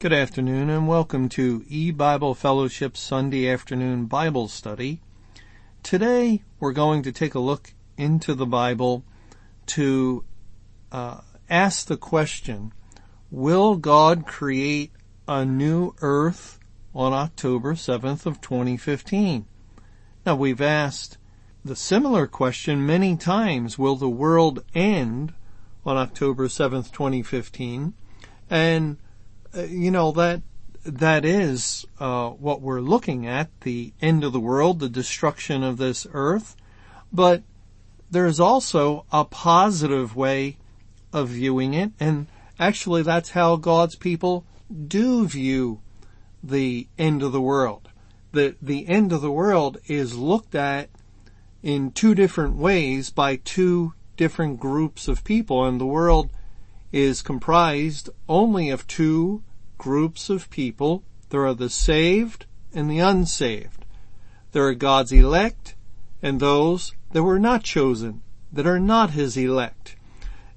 [0.00, 5.00] Good afternoon and welcome to E-Bible Fellowship's Sunday afternoon Bible study.
[5.84, 9.04] Today we're going to take a look into the Bible
[9.66, 10.24] to
[10.90, 12.72] uh, ask the question,
[13.32, 14.92] Will God create
[15.26, 16.60] a new earth
[16.94, 19.46] on October 7th of 2015?
[20.26, 21.16] Now we've asked
[21.64, 25.32] the similar question many times, will the world end
[25.86, 27.94] on October 7th, 2015?
[28.50, 28.98] And,
[29.56, 30.42] uh, you know, that,
[30.84, 35.78] that is, uh, what we're looking at, the end of the world, the destruction of
[35.78, 36.54] this earth.
[37.10, 37.42] But
[38.10, 40.58] there's also a positive way
[41.14, 42.26] of viewing it and
[42.62, 44.46] Actually, that's how God's people
[44.86, 45.80] do view
[46.44, 47.88] the end of the world.
[48.30, 50.88] The, the end of the world is looked at
[51.64, 56.30] in two different ways by two different groups of people and the world
[56.92, 59.42] is comprised only of two
[59.76, 61.02] groups of people.
[61.30, 63.84] There are the saved and the unsaved.
[64.52, 65.74] There are God's elect
[66.22, 68.22] and those that were not chosen,
[68.52, 69.96] that are not His elect.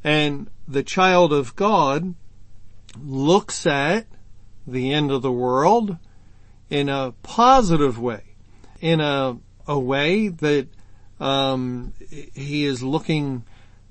[0.04, 2.16] And the child of God
[3.00, 4.08] looks at
[4.66, 5.98] the end of the world
[6.70, 8.24] in a positive way,
[8.82, 10.68] in a, a way that
[11.20, 13.44] um, he is looking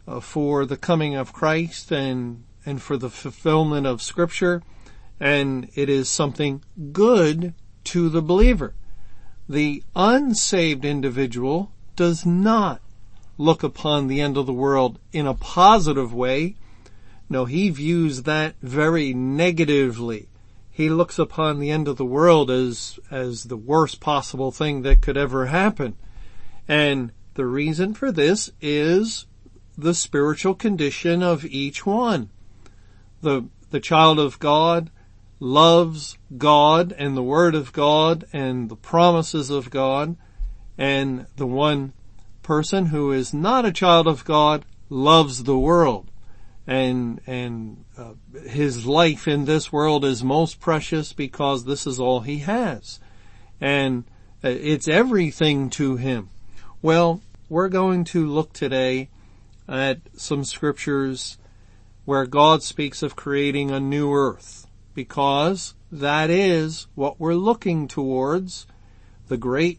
[0.07, 4.63] uh, for the coming of Christ and and for the fulfillment of Scripture,
[5.21, 7.53] and it is something good
[7.85, 8.75] to the believer.
[9.49, 12.81] The unsaved individual does not
[13.37, 16.57] look upon the end of the world in a positive way
[17.29, 20.29] no, he views that very negatively.
[20.71, 25.01] He looks upon the end of the world as, as the worst possible thing that
[25.01, 25.97] could ever happen.
[26.69, 29.27] And the reason for this is
[29.77, 32.31] the spiritual condition of each one.
[33.23, 34.91] The, the child of God
[35.41, 40.17] loves God and the Word of God and the promises of God
[40.77, 41.93] and the one
[42.43, 46.11] person who is not a child of God loves the world
[46.67, 48.15] and and uh,
[48.47, 53.01] his life in this world is most precious because this is all he has.
[53.61, 54.05] And
[54.43, 56.31] uh, it's everything to him.
[56.83, 59.11] Well we're going to look today
[59.69, 61.39] at some scriptures
[62.05, 68.67] where God speaks of creating a new earth because that is what we're looking towards
[69.29, 69.79] the great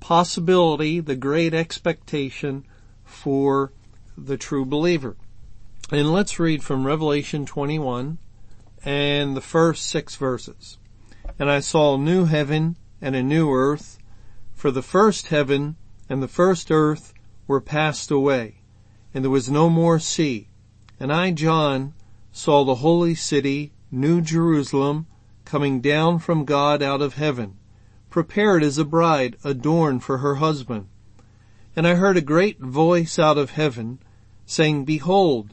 [0.00, 2.64] possibility the great expectation
[3.04, 3.72] for
[4.18, 5.16] the true believer
[5.90, 8.16] and let's read from Revelation 21
[8.84, 10.78] and the first six verses.
[11.38, 13.98] And I saw a new heaven and a new earth,
[14.54, 15.76] for the first heaven
[16.08, 17.12] and the first earth
[17.46, 18.62] were passed away,
[19.12, 20.48] and there was no more sea.
[20.98, 21.92] And I, John,
[22.32, 25.06] saw the holy city, New Jerusalem,
[25.44, 27.58] coming down from God out of heaven,
[28.08, 30.88] prepared as a bride adorned for her husband.
[31.76, 33.98] And I heard a great voice out of heaven,
[34.46, 35.52] saying, Behold,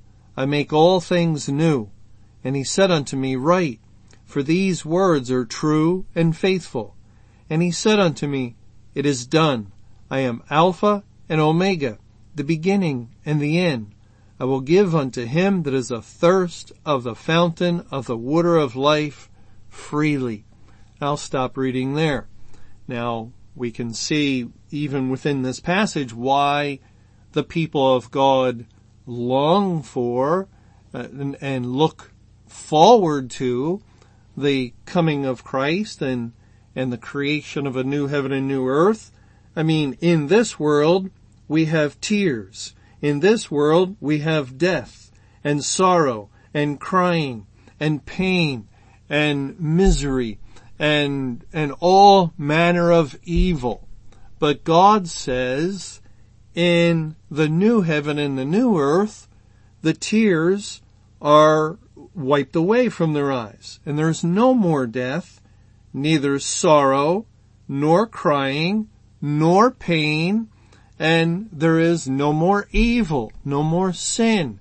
[0.41, 1.91] I make all things new.
[2.43, 3.79] And he said unto me, Write,
[4.25, 6.95] for these words are true and faithful.
[7.47, 8.55] And he said unto me,
[8.95, 9.71] It is done.
[10.09, 11.99] I am Alpha and Omega,
[12.33, 13.93] the beginning and the end.
[14.39, 18.75] I will give unto him that is athirst of the fountain of the water of
[18.75, 19.29] life
[19.69, 20.43] freely.
[20.99, 22.27] I'll stop reading there.
[22.87, 26.79] Now, we can see even within this passage why
[27.33, 28.65] the people of God
[29.11, 30.47] long for
[30.93, 32.11] uh, and, and look
[32.47, 33.81] forward to
[34.37, 36.31] the coming of Christ and
[36.73, 39.11] and the creation of a new heaven and new earth.
[39.55, 41.09] I mean, in this world
[41.47, 42.73] we have tears.
[43.01, 45.11] In this world we have death
[45.43, 47.47] and sorrow and crying
[47.79, 48.69] and pain
[49.09, 50.39] and misery
[50.79, 53.87] and, and all manner of evil.
[54.39, 56.00] But God says
[56.55, 59.27] in the new heaven and the new earth,
[59.81, 60.81] the tears
[61.21, 61.77] are
[62.13, 63.79] wiped away from their eyes.
[63.85, 65.41] And there's no more death,
[65.93, 67.25] neither sorrow,
[67.67, 68.89] nor crying,
[69.21, 70.49] nor pain,
[70.99, 74.59] and there is no more evil, no more sin,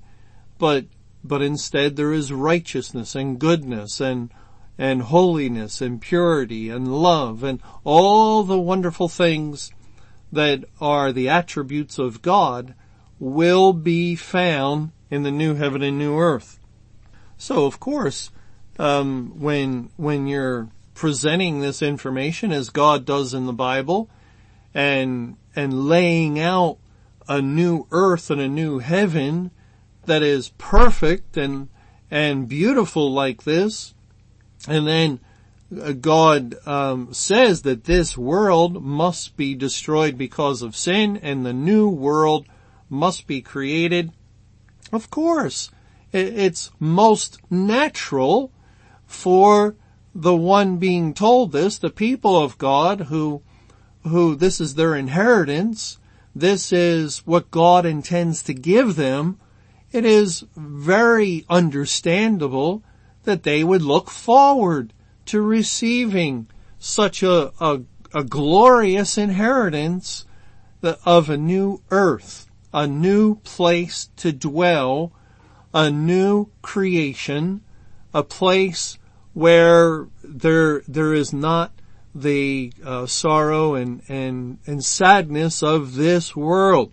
[0.59, 0.87] but,
[1.25, 4.31] but instead there is righteousness and goodness and,
[4.79, 9.71] and holiness and purity and love and all the wonderful things
[10.33, 12.75] that are the attributes of God
[13.19, 16.59] will be found in the new heaven and new earth.
[17.37, 18.31] So of course,
[18.79, 24.09] um, when when you're presenting this information as God does in the Bible,
[24.75, 26.79] and and laying out
[27.29, 29.51] a new earth and a new heaven
[30.07, 31.69] that is perfect and
[32.11, 33.95] and beautiful like this,
[34.69, 35.21] and then
[36.01, 41.89] God um, says that this world must be destroyed because of sin, and the new
[41.89, 42.47] world
[42.89, 44.11] must be created.
[44.93, 45.71] Of course,
[46.13, 48.51] it's most natural
[49.07, 49.77] for
[50.13, 53.43] the one being told this, the people of God who,
[54.03, 55.99] who this is their inheritance,
[56.35, 59.39] this is what God intends to give them,
[59.93, 62.83] it is very understandable
[63.23, 64.93] that they would look forward
[65.31, 66.49] to receiving
[66.81, 67.81] such a, a,
[68.13, 70.25] a glorious inheritance
[70.83, 75.13] of a new earth, a new place to dwell,
[75.73, 77.61] a new creation,
[78.13, 78.99] a place
[79.33, 81.71] where there, there is not
[82.13, 86.93] the uh, sorrow and, and, and sadness of this world.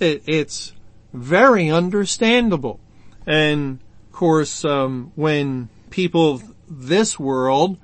[0.00, 0.72] It, it's
[1.12, 2.80] very understandable.
[3.24, 3.78] And
[4.08, 7.78] of course, um, when people this world,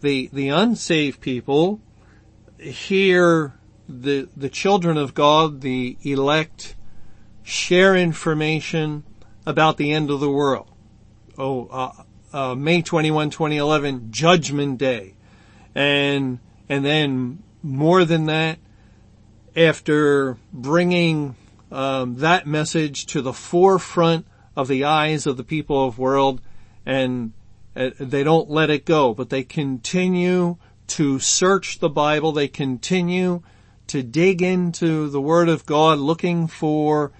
[0.00, 1.80] the, the unsaved people,
[2.58, 3.54] hear
[3.88, 6.74] the, the children of God, the elect,
[7.42, 9.04] share information
[9.46, 10.68] about the end of the world.
[11.38, 12.02] Oh, uh,
[12.32, 15.14] uh, May 21, 2011, Judgment Day.
[15.74, 18.58] And, and then more than that,
[19.54, 21.36] after bringing
[21.70, 26.40] um, that message to the forefront of the eyes of the people of world
[26.84, 27.32] and
[27.76, 30.56] they don't let it go, but they continue
[30.86, 32.32] to search the Bible.
[32.32, 33.42] They continue
[33.88, 37.12] to dig into the Word of God looking for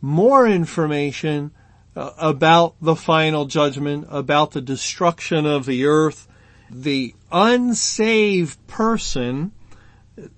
[0.00, 1.50] more information
[1.96, 6.28] uh, about the final judgment, about the destruction of the earth.
[6.70, 9.52] The unsaved person,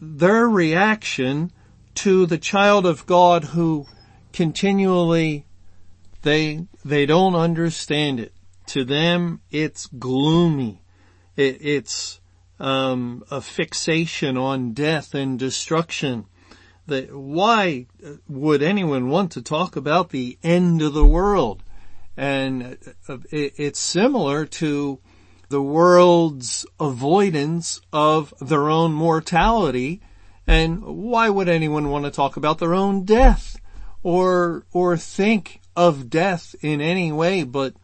[0.01, 1.53] their reaction
[1.97, 3.87] to the child of God who
[4.33, 5.45] continually
[6.23, 8.33] they, they don't understand it.
[8.71, 10.83] To them, it's gloomy.
[11.37, 12.21] It, it's,
[12.61, 16.27] um, a fixation on death and destruction
[16.87, 17.87] that why
[18.29, 21.65] would anyone want to talk about the end of the world?
[22.17, 22.79] And
[23.09, 25.01] uh, it's similar to
[25.49, 30.01] the world's avoidance of their own mortality.
[30.47, 33.61] And why would anyone want to talk about their own death
[34.05, 37.75] or, or think of death in any way but,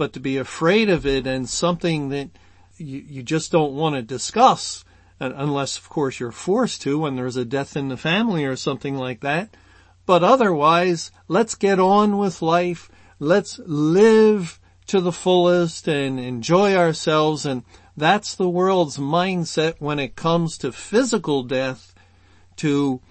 [0.00, 2.30] but to be afraid of it and something that
[2.78, 4.82] you, you just don't want to discuss
[5.20, 8.56] uh, unless of course you're forced to when there's a death in the family or
[8.56, 9.54] something like that.
[10.06, 12.90] But otherwise, let's get on with life.
[13.18, 17.44] Let's live to the fullest and enjoy ourselves.
[17.44, 17.62] And
[17.94, 21.94] that's the world's mindset when it comes to physical death
[22.56, 23.02] to,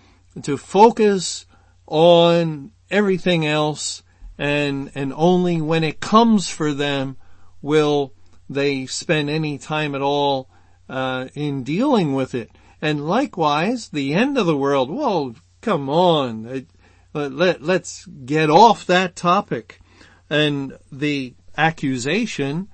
[0.42, 1.46] to focus
[1.86, 4.02] on everything else
[4.40, 7.18] and, and only when it comes for them
[7.62, 8.14] will
[8.50, 10.50] they spend any time at all
[10.88, 12.50] uh, in dealing with it.
[12.82, 14.90] And likewise, the end of the world.
[14.90, 16.66] Well, come on,
[17.14, 19.82] let, let, let's get off that topic.
[20.30, 22.70] And the accusation,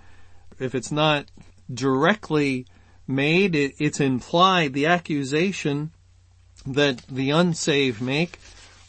[0.59, 1.31] if it's not
[1.73, 2.67] directly
[3.07, 4.73] made, it, it's implied.
[4.73, 5.91] The accusation
[6.67, 8.37] that the unsaved make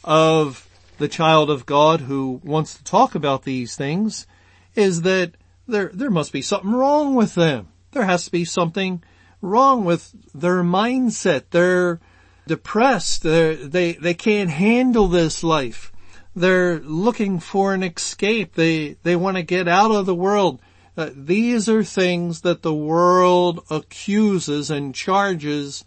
[0.03, 0.66] of
[0.97, 4.27] the child of God who wants to talk about these things
[4.75, 5.33] is that
[5.67, 7.69] there, there must be something wrong with them.
[7.91, 9.03] There has to be something
[9.41, 11.45] wrong with their mindset.
[11.51, 11.99] They're
[12.47, 13.23] depressed.
[13.23, 15.91] They're, they, they can't handle this life.
[16.35, 18.53] They're looking for an escape.
[18.53, 20.61] They, they want to get out of the world.
[20.95, 25.83] Uh, these are things that the world accuses and charges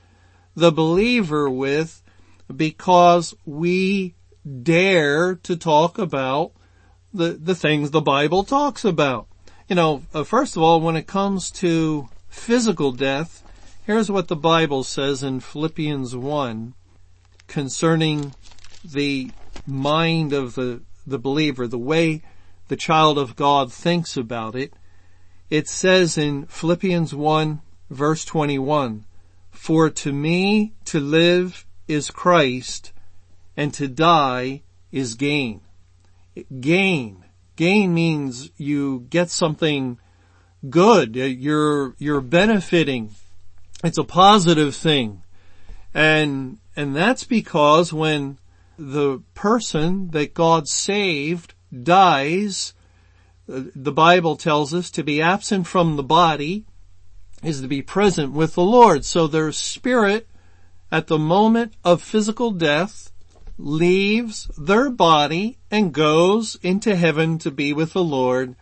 [0.55, 2.03] the believer with
[2.55, 4.15] because we
[4.63, 6.53] dare to talk about
[7.13, 9.27] the, the things the Bible talks about.
[9.69, 13.43] You know, uh, first of all, when it comes to physical death,
[13.85, 16.75] here's what the Bible says in Philippians 1
[17.47, 18.35] concerning
[18.85, 19.31] the
[19.67, 22.23] mind of the, the believer, the way
[22.69, 24.73] the child of God thinks about it.
[25.51, 29.05] It says in Philippians 1 verse 21,
[29.51, 32.93] For to me to live is Christ
[33.61, 35.61] and to die is gain.
[36.61, 37.27] Gain.
[37.57, 39.99] Gain means you get something
[40.71, 41.15] good.
[41.15, 43.11] You're, you're benefiting.
[43.85, 45.25] It's a positive thing.
[45.93, 48.39] And, and that's because when
[48.79, 52.73] the person that God saved dies,
[53.47, 56.65] uh, the Bible tells us to be absent from the body
[57.43, 59.05] is to be present with the Lord.
[59.05, 60.27] So their spirit
[60.91, 63.11] at the moment of physical death
[63.63, 68.57] leaves their body and goes into heaven to be with the Lord.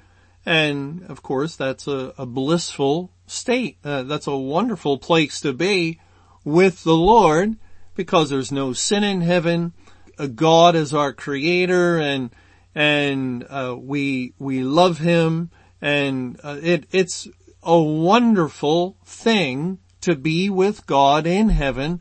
[0.45, 3.79] And of course that's a, a blissful state.
[3.85, 6.01] Uh, that's a wonderful place to be
[6.45, 7.57] with the Lord
[7.95, 9.73] because there's no sin in heaven.
[10.19, 12.31] Uh, God is our creator and,
[12.75, 15.51] and, uh, we, we love him
[15.81, 17.29] and uh, it, it's
[17.63, 22.01] a wonderful thing to be with God in heaven.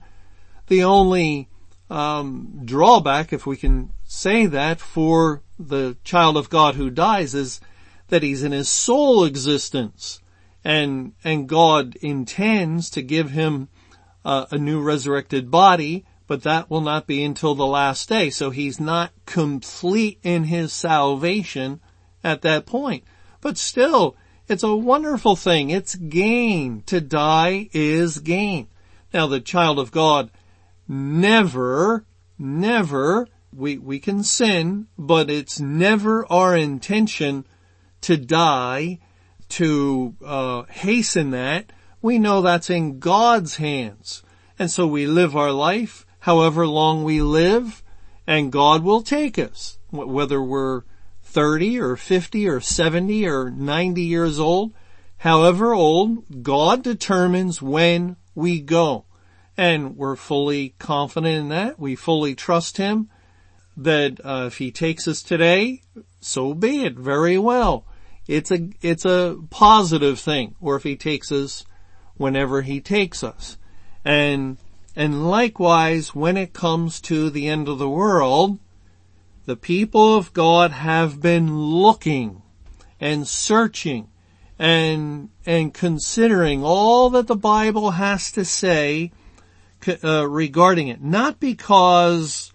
[0.68, 1.50] The only
[1.89, 7.60] um, drawback, if we can say that, for the child of God who dies is
[8.10, 10.22] that he's in his soul existence,
[10.63, 13.70] and and God intends to give him
[14.25, 18.29] uh, a new resurrected body, but that will not be until the last day.
[18.29, 21.79] So he's not complete in his salvation
[22.24, 23.06] at that point.
[23.39, 24.17] But still,
[24.48, 25.70] it's a wonderful thing.
[25.70, 26.84] It's gain.
[26.88, 28.67] To die is gain.
[29.13, 30.29] Now the child of God
[30.88, 32.06] never,
[32.38, 37.46] never, we, we can sin, but it's never our intention
[38.01, 39.00] to die,
[39.50, 41.72] to, uh, hasten that.
[42.01, 44.24] We know that's in God's hands.
[44.60, 47.84] And so we live our life however long we live
[48.27, 50.84] and God will take us, whether we're
[51.24, 54.74] 30 or 50 or 70 or 90 years old,
[55.20, 59.06] however old, God determines when we go.
[59.58, 61.80] And we're fully confident in that.
[61.80, 63.10] We fully trust Him
[63.76, 65.82] that uh, if He takes us today,
[66.22, 66.96] so be it.
[66.96, 67.86] Very well.
[68.28, 70.56] It's a, it's a positive thing.
[70.62, 71.66] Or if He takes us
[72.18, 73.58] whenever He takes us.
[74.06, 74.58] And,
[74.96, 78.60] and likewise, when it comes to the end of the world,
[79.46, 82.42] the people of God have been looking
[83.00, 84.10] and searching
[84.60, 89.12] and, and considering all that the Bible has to say
[90.03, 91.01] uh, regarding it.
[91.01, 92.51] Not because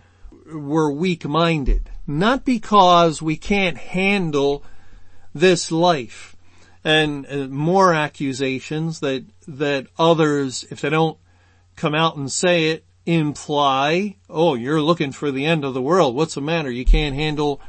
[0.47, 4.65] we're weak-minded, not because we can't handle
[5.35, 6.37] this life
[6.85, 11.19] and uh, more accusations that, that others, if they don't
[11.77, 16.15] come out and say it, imply, oh, you're looking for the end of the world.
[16.15, 16.71] What's the matter?
[16.71, 17.61] You can't handle,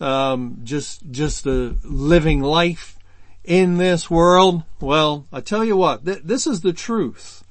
[0.00, 2.98] um, just, just a living life
[3.44, 4.64] in this world?
[4.80, 7.44] Well, I tell you what, th- this is the truth.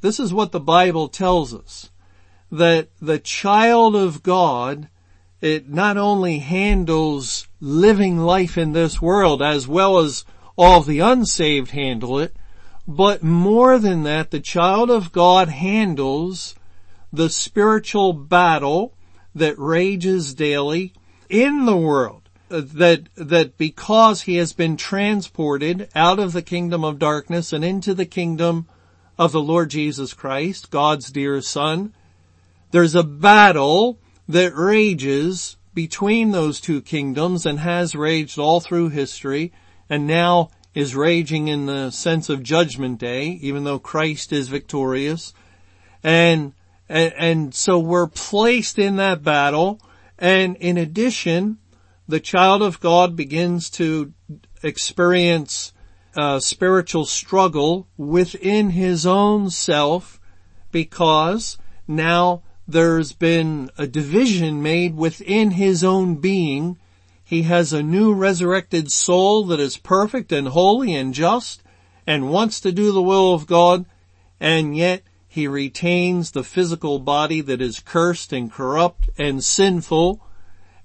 [0.00, 1.90] This is what the Bible tells us.
[2.50, 4.88] That the child of God,
[5.40, 10.24] it not only handles living life in this world as well as
[10.56, 12.34] all the unsaved handle it,
[12.88, 16.54] but more than that, the child of God handles
[17.12, 18.94] the spiritual battle
[19.34, 20.92] that rages daily
[21.28, 22.28] in the world.
[22.48, 27.94] That, that because he has been transported out of the kingdom of darkness and into
[27.94, 28.66] the kingdom
[29.20, 31.92] of the Lord Jesus Christ, God's dear son,
[32.70, 39.52] there's a battle that rages between those two kingdoms and has raged all through history
[39.90, 45.34] and now is raging in the sense of judgment day, even though Christ is victorious.
[46.02, 46.54] And
[46.88, 49.82] and, and so we're placed in that battle.
[50.18, 51.58] And in addition,
[52.08, 54.14] the child of God begins to
[54.62, 55.74] experience
[56.16, 60.20] a spiritual struggle within his own self
[60.72, 66.78] because now there's been a division made within his own being.
[67.22, 71.62] He has a new resurrected soul that is perfect and holy and just
[72.06, 73.86] and wants to do the will of God
[74.40, 75.02] and yet
[75.32, 80.20] he retains the physical body that is cursed and corrupt and sinful,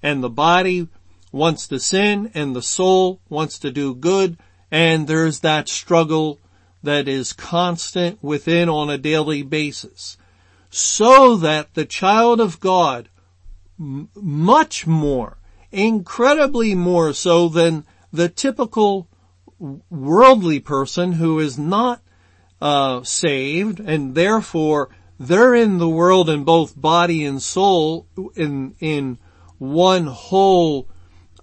[0.03, 0.87] and the body
[1.31, 4.37] wants to sin and the soul wants to do good,
[4.71, 6.39] and there's that struggle
[6.83, 10.17] that is constant within on a daily basis.
[10.69, 13.09] So that the child of God,
[13.79, 15.37] m- much more,
[15.71, 19.07] incredibly more so than the typical
[19.89, 22.01] worldly person who is not
[22.61, 29.17] uh, saved, and therefore they're in the world in both body and soul in in
[29.57, 30.89] one whole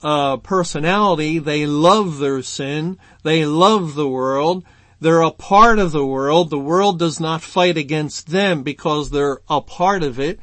[0.03, 1.39] uh, personality.
[1.39, 2.99] They love their sin.
[3.23, 4.65] They love the world.
[5.01, 6.51] They're a part of the world.
[6.51, 10.39] The world does not fight against them because they're a part of it.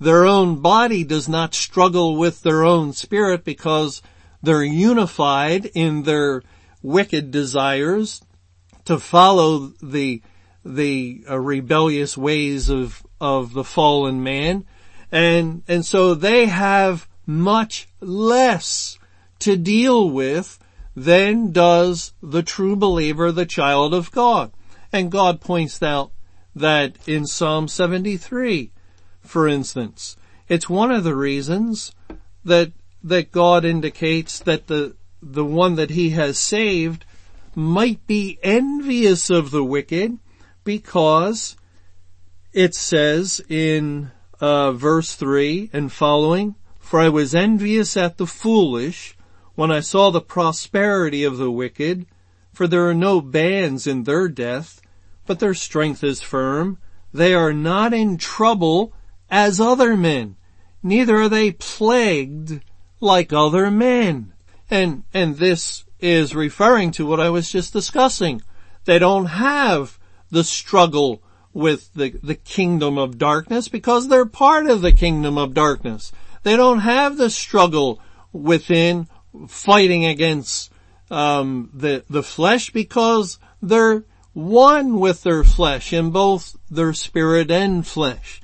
[0.00, 4.02] Their own body does not struggle with their own spirit because
[4.42, 6.42] they're unified in their
[6.82, 8.22] wicked desires
[8.86, 10.22] to follow the
[10.64, 14.64] the uh, rebellious ways of of the fallen man
[15.12, 18.89] and and so they have much less
[19.40, 20.58] to deal with
[20.96, 24.52] than does the true believer the child of God.
[24.92, 26.12] And God points out
[26.54, 28.72] that in Psalm 73
[29.20, 30.16] for instance
[30.48, 31.92] it's one of the reasons
[32.44, 32.72] that
[33.04, 37.04] that God indicates that the the one that he has saved
[37.54, 40.18] might be envious of the wicked
[40.64, 41.56] because
[42.52, 49.16] it says in uh, verse 3 and following, For I was envious at the foolish
[49.60, 52.06] when I saw the prosperity of the wicked,
[52.50, 54.80] for there are no bands in their death,
[55.26, 56.78] but their strength is firm.
[57.12, 58.94] They are not in trouble
[59.30, 60.36] as other men,
[60.82, 62.62] neither are they plagued
[63.00, 64.32] like other men.
[64.70, 68.40] And, and this is referring to what I was just discussing.
[68.86, 69.98] They don't have
[70.30, 75.52] the struggle with the, the kingdom of darkness because they're part of the kingdom of
[75.52, 76.12] darkness.
[76.44, 78.00] They don't have the struggle
[78.32, 79.06] within
[79.48, 80.72] fighting against
[81.10, 87.86] um, the the flesh because they're one with their flesh in both their spirit and
[87.86, 88.40] flesh.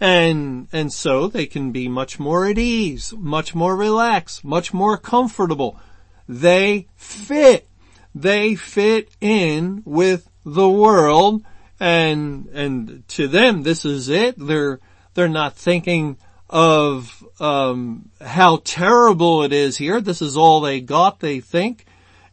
[0.00, 4.98] And, and so they can be much more at ease, much more relaxed, much more
[4.98, 5.80] comfortable.
[6.28, 7.68] They fit.
[8.14, 11.42] They fit in with the world
[11.80, 14.34] and, and to them this is it.
[14.38, 14.78] They're,
[15.14, 16.16] they're not thinking
[16.48, 20.00] of, um, how terrible it is here.
[20.00, 21.86] This is all they got, they think.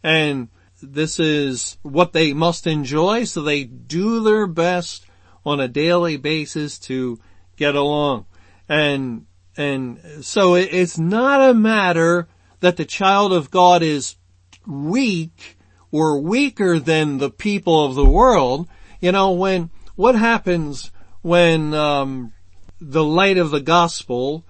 [0.03, 0.49] And
[0.81, 3.23] this is what they must enjoy.
[3.25, 5.05] So they do their best
[5.45, 7.19] on a daily basis to
[7.55, 8.25] get along.
[8.67, 9.25] And,
[9.57, 12.27] and so it's not a matter
[12.59, 14.15] that the child of God is
[14.67, 15.57] weak
[15.91, 18.67] or weaker than the people of the world.
[18.99, 22.33] You know, when, what happens when, um,
[22.81, 24.43] the light of the gospel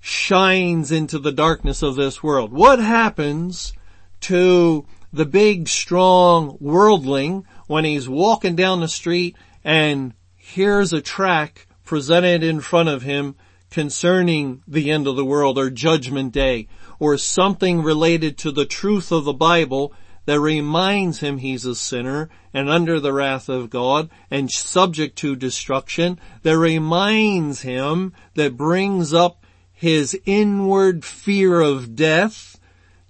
[0.00, 2.50] shines into the darkness of this world?
[2.50, 3.74] What happens
[4.22, 11.66] to the big, strong worldling when he's walking down the street and hears a track
[11.84, 13.36] presented in front of him
[13.70, 16.66] concerning the end of the world or judgment day
[16.98, 19.92] or something related to the truth of the Bible
[20.28, 25.34] that reminds him he's a sinner and under the wrath of God and subject to
[25.34, 32.60] destruction, that reminds him, that brings up his inward fear of death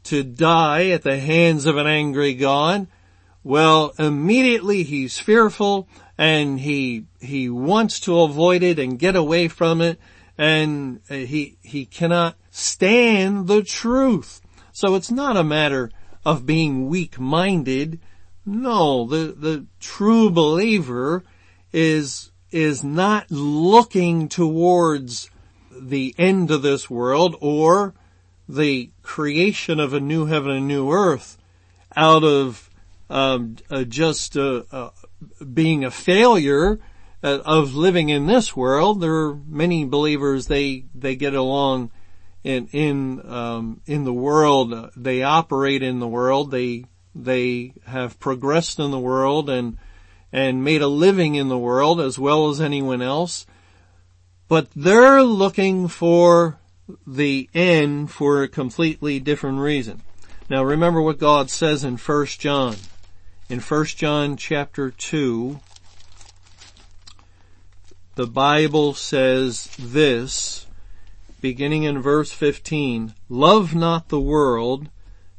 [0.05, 2.87] to die at the hands of an angry God.
[3.43, 9.81] Well, immediately he's fearful and he, he wants to avoid it and get away from
[9.81, 9.99] it
[10.39, 14.41] and he, he cannot stand the truth.
[14.71, 15.91] So it's not a matter
[16.29, 17.99] of being weak-minded.
[18.45, 21.25] No, the, the true believer
[21.73, 25.31] is, is not looking towards
[25.71, 27.95] the end of this world or
[28.47, 31.39] the creation of a new heaven and new earth
[31.97, 32.69] out of
[33.09, 34.91] um, uh, just uh, uh,
[35.55, 36.79] being a failure
[37.23, 39.01] uh, of living in this world.
[39.01, 41.91] There are many believers they they get along
[42.45, 44.91] in in um, in the world.
[44.97, 46.51] They operate in the world.
[46.51, 49.79] They they have progressed in the world and
[50.33, 53.47] and made a living in the world as well as anyone else.
[54.47, 56.59] But they're looking for
[57.07, 60.03] the end for a completely different reason.
[60.49, 62.77] Now remember what God says in 1 John
[63.49, 65.59] in 1 John chapter 2,
[68.15, 70.67] the Bible says this,
[71.41, 74.89] beginning in verse 15, Love not the world,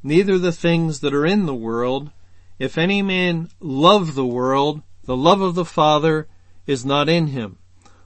[0.01, 2.11] neither the things that are in the world.
[2.57, 6.27] If any man love the world, the love of the Father
[6.65, 7.57] is not in him.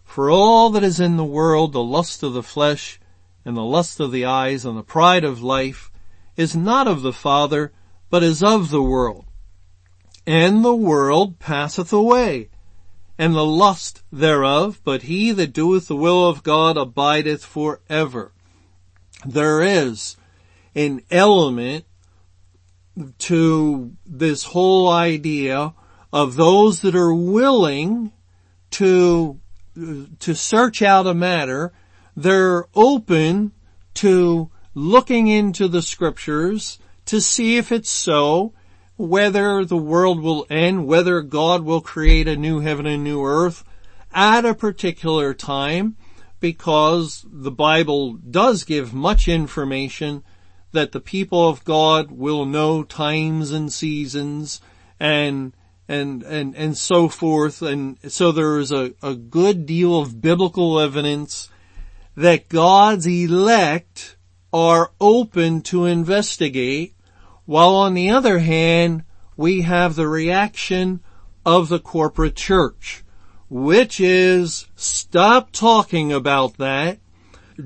[0.03, 2.99] For all that is in the world, the lust of the flesh,
[3.45, 5.91] and the lust of the eyes, and the pride of life,
[6.35, 7.71] is not of the Father,
[8.09, 9.25] but is of the world
[10.25, 12.49] and the world passeth away,
[13.17, 18.31] and the lust thereof, but he that doeth the will of God abideth for ever.
[19.25, 20.17] There is
[20.75, 21.85] an element
[23.19, 25.73] to this whole idea
[26.11, 28.11] of those that are willing
[28.71, 29.39] to,
[30.19, 31.73] to search out a matter.
[32.15, 33.51] They're open
[33.95, 38.53] to looking into the scriptures to see if it's so,
[38.95, 43.63] whether the world will end, whether God will create a new heaven and new earth
[44.13, 45.95] at a particular time,
[46.39, 50.23] because the Bible does give much information
[50.73, 54.59] that the people of God will know times and seasons
[54.99, 55.53] and
[55.87, 57.61] and and and so forth.
[57.61, 61.49] And so there is a, a good deal of biblical evidence
[62.15, 64.17] that God's elect
[64.51, 66.95] are open to investigate
[67.45, 69.03] while on the other hand
[69.35, 70.99] we have the reaction
[71.45, 73.03] of the corporate church
[73.49, 76.99] which is stop talking about that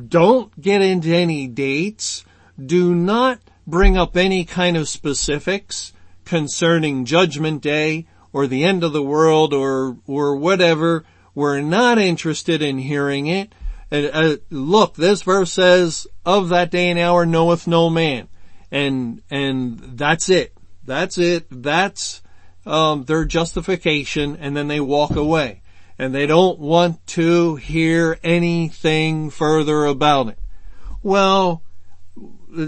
[0.07, 2.25] don't get into any dates
[2.63, 5.93] do not bring up any kind of specifics
[6.25, 11.03] concerning judgment day or the end of the world or, or whatever.
[11.33, 13.53] We're not interested in hearing it.
[13.89, 18.27] And, uh, look, this verse says, of that day and hour knoweth no man.
[18.71, 20.53] And, and that's it.
[20.85, 21.47] That's it.
[21.49, 22.21] That's,
[22.65, 25.61] um, their justification and then they walk away.
[25.99, 30.39] And they don't want to hear anything further about it.
[31.01, 31.63] Well,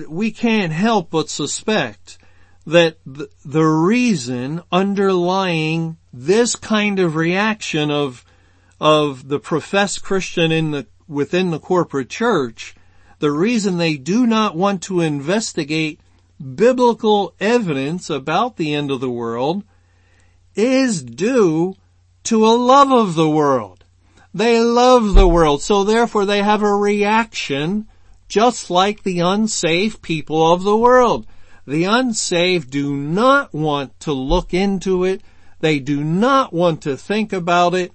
[0.07, 2.17] we can't help but suspect
[2.65, 8.25] that the reason underlying this kind of reaction of,
[8.79, 12.75] of the professed Christian in the, within the corporate church,
[13.19, 15.99] the reason they do not want to investigate
[16.55, 19.63] biblical evidence about the end of the world
[20.55, 21.75] is due
[22.23, 23.83] to a love of the world.
[24.33, 27.87] They love the world, so therefore they have a reaction
[28.27, 31.25] just like the unsaved people of the world.
[31.65, 35.21] The unsaved do not want to look into it.
[35.59, 37.91] They do not want to think about it.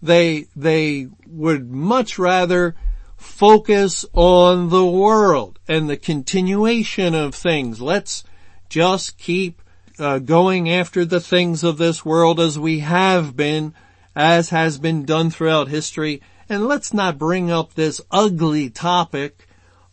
[0.00, 2.76] They, they would much rather
[3.18, 7.80] focus on the world and the continuation of things.
[7.80, 8.24] Let's
[8.68, 9.60] just keep
[9.98, 13.74] uh, going after the things of this world as we have been,
[14.14, 16.22] as has been done throughout history.
[16.48, 19.48] And let's not bring up this ugly topic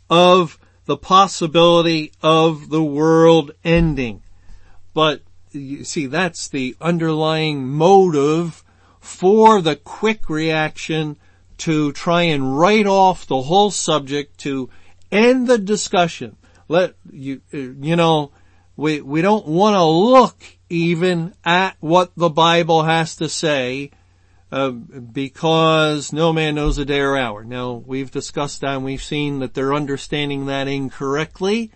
[0.09, 4.21] of the possibility of the world ending.
[4.93, 8.63] But you see, that's the underlying motive
[8.99, 11.17] for the quick reaction
[11.57, 14.69] to try and write off the whole subject to
[15.11, 16.35] end the discussion.
[16.67, 18.31] Let you, you know,
[18.75, 23.91] we, we don't want to look even at what the Bible has to say
[24.51, 27.43] uh, because no man knows a day or hour.
[27.43, 31.71] Now, we've discussed that and we've seen that they're understanding that incorrectly.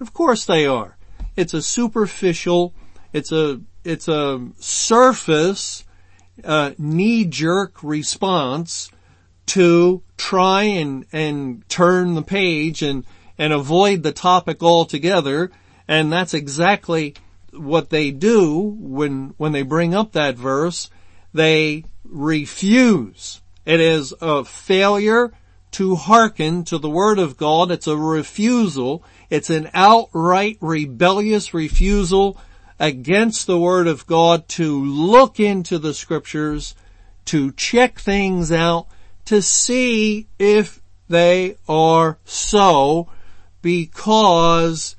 [0.00, 0.96] Of course they are.
[1.36, 2.74] It's a superficial,
[3.12, 5.84] it's a, it's a surface,
[6.44, 8.90] uh, knee-jerk response
[9.46, 13.04] to try and, and turn the page and,
[13.38, 15.50] and avoid the topic altogether.
[15.88, 17.14] And that's exactly
[17.52, 20.90] what they do when, when they bring up that verse.
[21.32, 23.40] They refuse.
[23.64, 25.32] It is a failure
[25.72, 27.70] to hearken to the word of God.
[27.70, 29.04] It's a refusal.
[29.28, 32.38] It's an outright rebellious refusal
[32.78, 36.74] against the word of God to look into the scriptures,
[37.26, 38.86] to check things out,
[39.26, 43.08] to see if they are so
[43.62, 44.96] because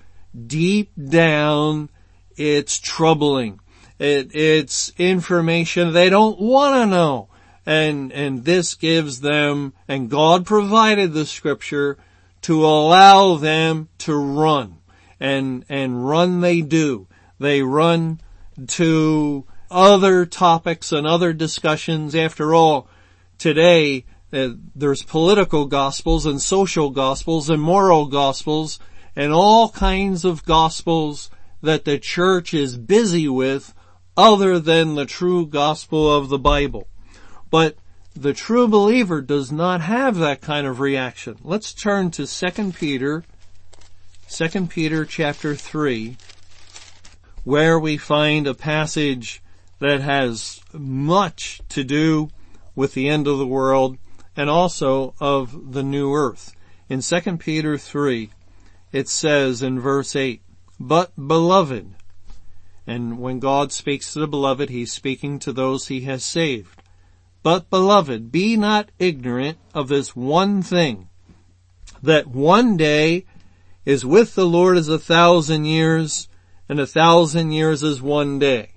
[0.48, 1.90] deep down
[2.38, 3.60] it's troubling.
[4.00, 7.30] It, it's information they don't want to know.
[7.66, 11.98] And, and this gives them, and God provided the scripture
[12.44, 14.78] to allow them to run.
[15.20, 17.08] And, and run they do.
[17.40, 18.22] They run
[18.68, 22.16] to other topics and other discussions.
[22.16, 22.88] After all,
[23.38, 28.80] today, uh, there's political gospels and social gospels and moral gospels
[29.16, 31.30] and all kinds of gospels
[31.62, 33.74] that the church is busy with
[34.16, 36.88] other than the true gospel of the Bible.
[37.50, 37.78] But
[38.16, 41.38] the true believer does not have that kind of reaction.
[41.44, 43.24] Let's turn to 2 Peter,
[44.30, 46.18] 2 Peter chapter 3,
[47.44, 49.42] where we find a passage
[49.80, 52.30] that has much to do
[52.76, 53.98] with the end of the world
[54.38, 56.56] and also of the new earth.
[56.88, 58.30] In 2 Peter 3,
[58.94, 60.42] it says in verse 8,
[60.80, 61.96] But beloved,
[62.86, 66.82] and when God speaks to the beloved, he's speaking to those he has saved.
[67.44, 71.10] But beloved, be not ignorant of this one thing,
[72.02, 73.26] that one day
[73.86, 76.30] is with the Lord as a thousand years,
[76.70, 78.74] and a thousand years is one day.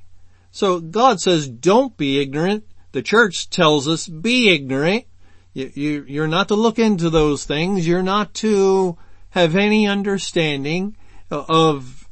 [0.51, 2.65] So God says, don't be ignorant.
[2.93, 5.05] The church tells us, be ignorant.
[5.53, 7.87] You, you, you're not to look into those things.
[7.87, 8.97] You're not to
[9.31, 10.97] have any understanding
[11.31, 12.09] uh, of,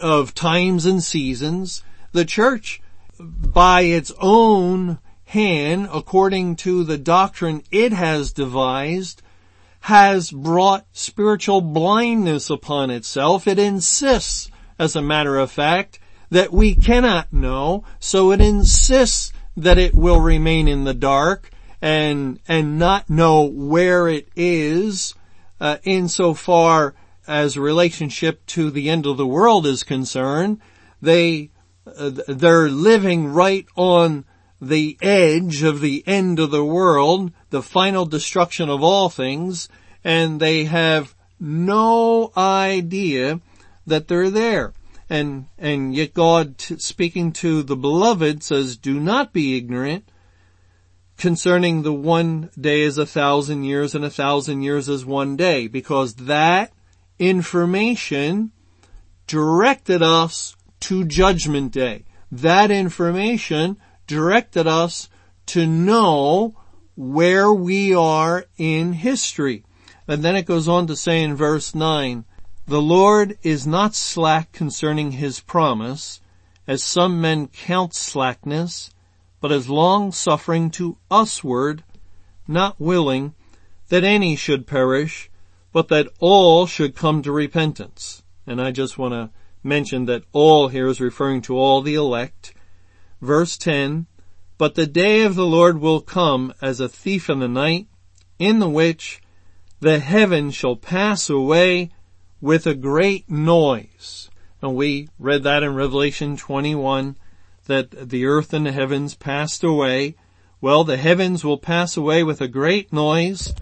[0.00, 1.82] of times and seasons.
[2.12, 2.82] The church,
[3.18, 9.22] by its own hand, according to the doctrine it has devised,
[9.80, 13.46] has brought spiritual blindness upon itself.
[13.46, 15.98] It insists, as a matter of fact,
[16.30, 21.50] that we cannot know, so it insists that it will remain in the dark
[21.82, 25.14] and, and not know where it is,
[25.60, 26.94] uh, insofar
[27.26, 30.60] as relationship to the end of the world is concerned.
[31.02, 31.50] They,
[31.84, 34.24] uh, they're living right on
[34.60, 39.68] the edge of the end of the world, the final destruction of all things,
[40.04, 43.40] and they have no idea
[43.88, 44.72] that they're there.
[45.10, 50.08] And, and yet God t- speaking to the beloved says, do not be ignorant
[51.16, 55.68] concerning the one day as a thousand years and a thousand years as one day,
[55.68, 56.72] because that
[57.18, 58.52] information
[59.26, 62.04] directed us to judgment day.
[62.30, 65.08] That information directed us
[65.46, 66.56] to know
[66.96, 69.64] where we are in history.
[70.08, 72.24] And then it goes on to say in verse 9,
[72.66, 76.20] the Lord is not slack concerning his promise,
[76.66, 78.90] as some men count slackness,
[79.42, 81.82] but is long suffering to usward,
[82.46, 83.34] not willing
[83.88, 85.28] that any should perish,
[85.72, 88.22] but that all should come to repentance.
[88.46, 89.30] And I just want to
[89.64, 92.54] mention that all here is referring to all the elect.
[93.20, 94.06] Verse 10,
[94.58, 97.88] but the day of the Lord will come as a thief in the night,
[98.38, 99.20] in the which
[99.80, 101.90] the heavens shall pass away
[102.40, 104.30] with a great noise.
[104.60, 107.16] And we read that in Revelation 21
[107.72, 110.14] that the earth and the heavens passed away.
[110.60, 113.54] Well, the heavens will pass away with a great noise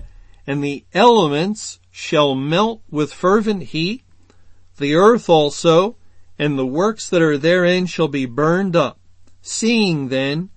[0.46, 4.03] and the elements shall melt with fervent heat.
[4.79, 5.96] The earth also
[6.38, 8.99] and the works that are therein shall be burned up.
[9.42, 10.51] Seeing then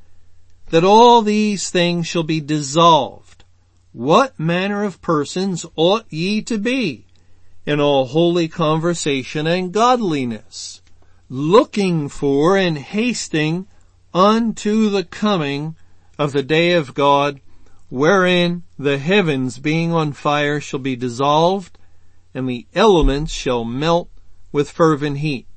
[0.70, 3.44] that all these things shall be dissolved.
[3.92, 7.06] What manner of persons ought ye to be
[7.66, 10.82] in all holy conversation and godliness,
[11.34, 13.66] looking for and hasting
[14.14, 15.76] unto the coming
[16.20, 17.42] of the day of God,
[17.90, 21.80] wherein the heavens being on fire shall be dissolved
[22.36, 24.10] and the elements shall melt
[24.52, 25.48] with fervent heat.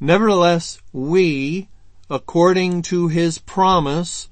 [0.00, 1.68] Nevertheless, we,
[2.10, 4.28] according to his promise,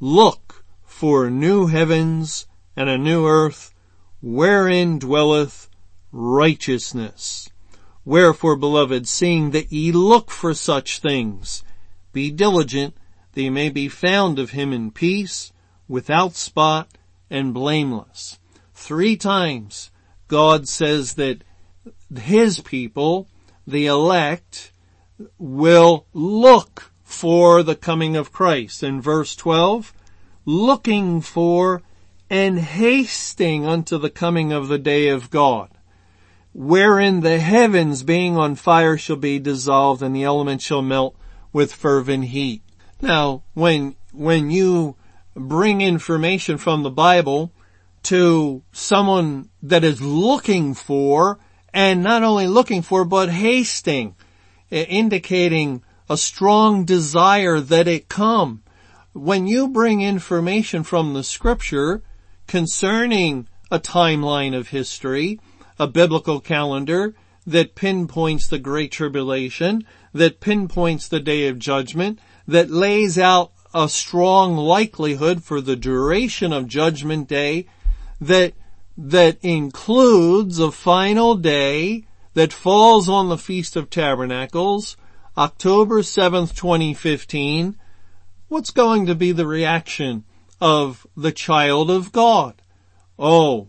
[0.00, 3.72] Look for new heavens and a new earth
[4.20, 5.70] wherein dwelleth
[6.10, 7.48] righteousness.
[8.04, 11.62] Wherefore, beloved, seeing that ye look for such things,
[12.12, 12.94] be diligent
[13.32, 15.52] that ye may be found of him in peace,
[15.88, 16.88] without spot,
[17.30, 18.38] and blameless.
[18.74, 19.90] Three times
[20.28, 21.44] God says that
[22.14, 23.28] his people,
[23.66, 24.72] the elect,
[25.38, 28.82] will look for the coming of Christ.
[28.82, 29.92] In verse 12,
[30.44, 31.82] looking for
[32.28, 35.68] and hasting unto the coming of the day of God,
[36.54, 41.16] wherein the heavens being on fire shall be dissolved and the elements shall melt
[41.52, 42.62] with fervent heat.
[43.00, 44.96] Now, when, when you
[45.34, 47.52] bring information from the Bible
[48.04, 51.38] to someone that is looking for
[51.72, 54.14] and not only looking for, but hasting,
[54.70, 58.62] eh, indicating a strong desire that it come.
[59.14, 62.02] When you bring information from the scripture
[62.46, 65.40] concerning a timeline of history,
[65.78, 67.14] a biblical calendar
[67.46, 73.88] that pinpoints the great tribulation, that pinpoints the day of judgment, that lays out a
[73.88, 77.66] strong likelihood for the duration of judgment day,
[78.20, 78.52] that,
[78.96, 82.04] that includes a final day
[82.34, 84.96] that falls on the Feast of Tabernacles,
[85.36, 87.76] October 7th, 2015,
[88.48, 90.24] what's going to be the reaction
[90.60, 92.61] of the child of God?
[93.24, 93.68] Oh,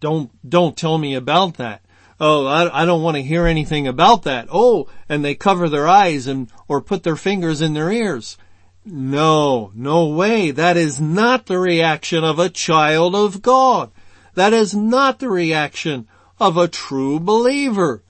[0.00, 1.82] don't, don't tell me about that.
[2.18, 4.48] Oh, I, I don't want to hear anything about that.
[4.50, 8.36] Oh, and they cover their eyes and, or put their fingers in their ears.
[8.84, 10.50] No, no way.
[10.50, 13.92] That is not the reaction of a child of God.
[14.34, 16.08] That is not the reaction
[16.40, 18.02] of a true believer.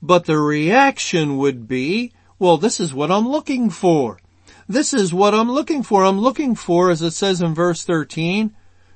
[0.00, 4.20] But the reaction would be, well, this is what I'm looking for.
[4.66, 6.02] This is what I'm looking for.
[6.02, 8.54] I'm looking for, as it says in verse 13,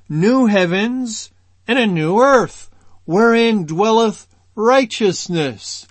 [0.09, 1.31] new heavens
[1.67, 2.69] and a new earth
[3.05, 5.87] wherein dwelleth righteousness.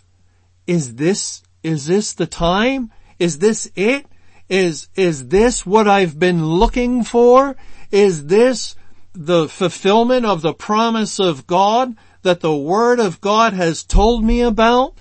[0.67, 2.91] Is this, is this the time?
[3.19, 4.07] Is this it?
[4.49, 7.57] Is, is this what I've been looking for?
[7.91, 8.75] Is this
[9.15, 14.43] the fulfillment of the promise of God that the Word of God has told me
[14.43, 14.95] about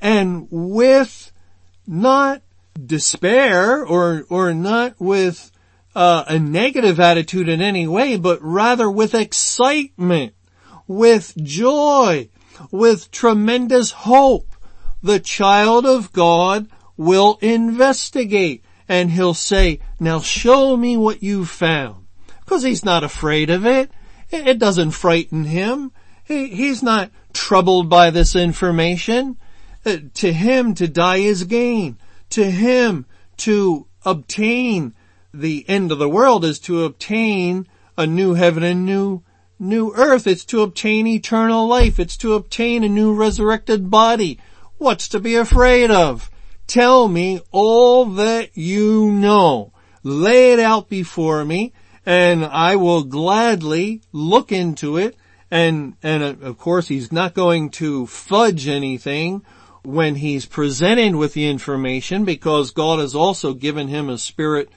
[0.00, 1.30] and with
[1.86, 2.42] not
[2.74, 5.51] despair or, or not with
[5.94, 10.34] uh, a negative attitude in any way, but rather with excitement,
[10.86, 12.28] with joy,
[12.70, 14.48] with tremendous hope.
[15.02, 22.06] The child of God will investigate and he'll say, now show me what you found.
[22.44, 23.90] Because he's not afraid of it.
[24.30, 25.92] It doesn't frighten him.
[26.24, 29.36] He, he's not troubled by this information.
[29.84, 31.98] Uh, to him to die is gain.
[32.30, 33.06] To him
[33.38, 34.94] to obtain
[35.32, 37.66] the end of the world is to obtain
[37.96, 39.22] a new heaven and new,
[39.58, 40.26] new earth.
[40.26, 41.98] It's to obtain eternal life.
[41.98, 44.38] It's to obtain a new resurrected body.
[44.78, 46.30] What's to be afraid of?
[46.66, 49.72] Tell me all that you know.
[50.02, 51.72] Lay it out before me
[52.04, 55.16] and I will gladly look into it
[55.50, 59.44] and, and uh, of course he's not going to fudge anything
[59.84, 64.70] when he's presented with the information because God has also given him a spirit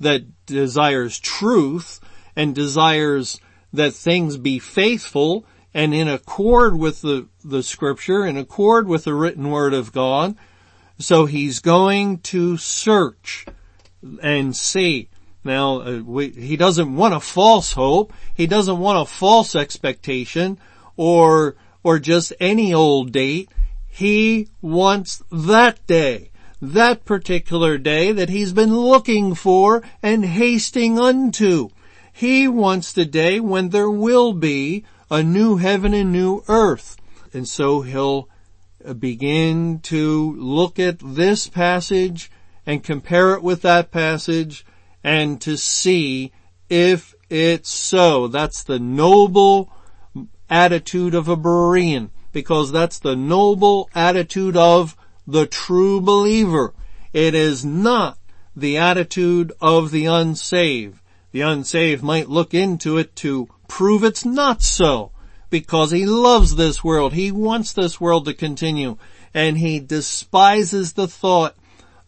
[0.00, 2.00] that desires truth
[2.34, 3.40] and desires
[3.72, 9.14] that things be faithful and in accord with the, the scripture, in accord with the
[9.14, 10.36] written word of God.
[10.98, 13.46] So he's going to search
[14.22, 15.08] and see.
[15.44, 18.12] Now, uh, we, he doesn't want a false hope.
[18.34, 20.58] He doesn't want a false expectation
[20.96, 23.50] or, or just any old date.
[23.86, 26.30] He wants that day
[26.60, 31.70] that particular day that he's been looking for and hasting unto.
[32.12, 36.96] He wants the day when there will be a new heaven and new earth.
[37.32, 38.28] And so he'll
[38.98, 42.30] begin to look at this passage
[42.66, 44.64] and compare it with that passage
[45.02, 46.32] and to see
[46.68, 48.28] if it's so.
[48.28, 49.72] That's the noble
[50.48, 54.96] attitude of a Berean because that's the noble attitude of
[55.32, 56.74] the true believer.
[57.12, 58.18] It is not
[58.54, 61.00] the attitude of the unsaved.
[61.32, 65.12] The unsaved might look into it to prove it's not so
[65.48, 67.12] because he loves this world.
[67.12, 68.96] He wants this world to continue
[69.34, 71.56] and he despises the thought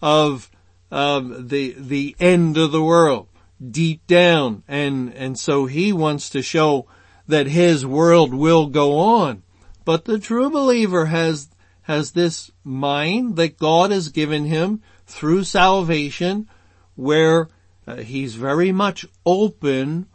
[0.01, 0.51] of
[0.91, 3.29] um, the the end of the world
[3.71, 6.87] deep down and and so he wants to show
[7.29, 9.43] that his world will go on
[9.85, 11.49] but the true believer has
[11.83, 16.49] has this mind that God has given him through salvation
[16.95, 17.49] where
[17.87, 20.07] uh, he's very much open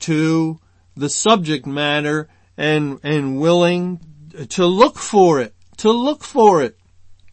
[0.00, 0.58] to
[0.96, 4.00] the subject matter and, and willing
[4.48, 6.78] to look for it, to look for it.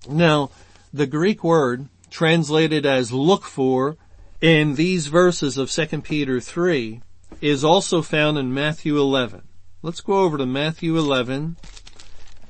[0.10, 0.52] Now,
[0.94, 3.98] the Greek word translated as look for
[4.42, 7.02] in these verses of 2 Peter 3
[7.42, 9.44] is also found in Matthew 11.
[9.82, 11.58] Let's go over to Matthew 11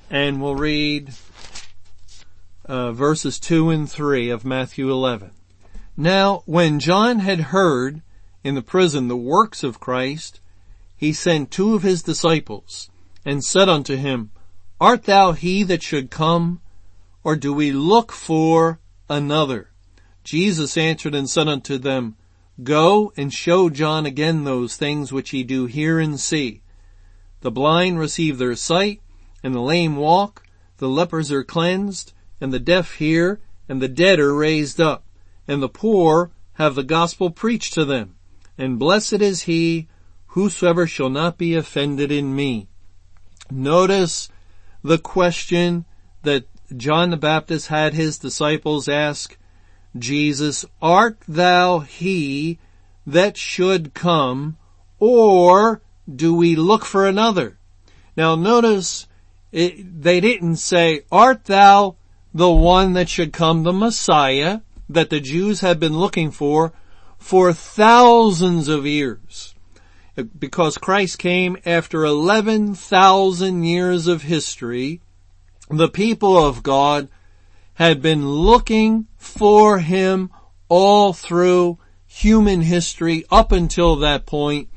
[0.10, 1.14] and we'll read
[2.68, 5.32] uh, verses 2 and 3 of Matthew 11.
[5.96, 8.02] Now, when John had heard
[8.44, 10.40] in the prison the works of Christ,
[10.96, 12.90] he sent two of his disciples
[13.26, 14.32] and said unto him,
[14.80, 16.62] Art thou he that should come,
[17.24, 19.72] or do we look for another?
[20.24, 22.16] Jesus answered and said unto them,
[22.62, 26.62] Go and show John again those things which ye do hear and see.
[27.42, 29.02] The blind receive their sight,
[29.44, 30.44] and the lame walk,
[30.78, 35.04] the lepers are cleansed, and the deaf hear, and the dead are raised up,
[35.48, 38.16] and the poor have the gospel preached to them.
[38.58, 39.88] And blessed is he
[40.28, 42.68] whosoever shall not be offended in me.
[43.50, 44.30] Notice
[44.84, 45.86] the question
[46.24, 46.46] that
[46.76, 49.38] John the Baptist had his disciples ask
[49.98, 52.60] Jesus, art thou he
[53.06, 54.58] that should come,
[55.00, 55.82] or
[56.14, 57.58] do we look for another?
[58.16, 59.08] Now notice,
[59.52, 61.97] it, they didn't say, art thou
[62.38, 66.72] the one that should come, the Messiah that the Jews had been looking for
[67.18, 69.56] for thousands of years.
[70.38, 75.02] Because Christ came after 11,000 years of history,
[75.68, 77.10] the people of God
[77.74, 80.30] had been looking for Him
[80.70, 84.70] all through human history up until that point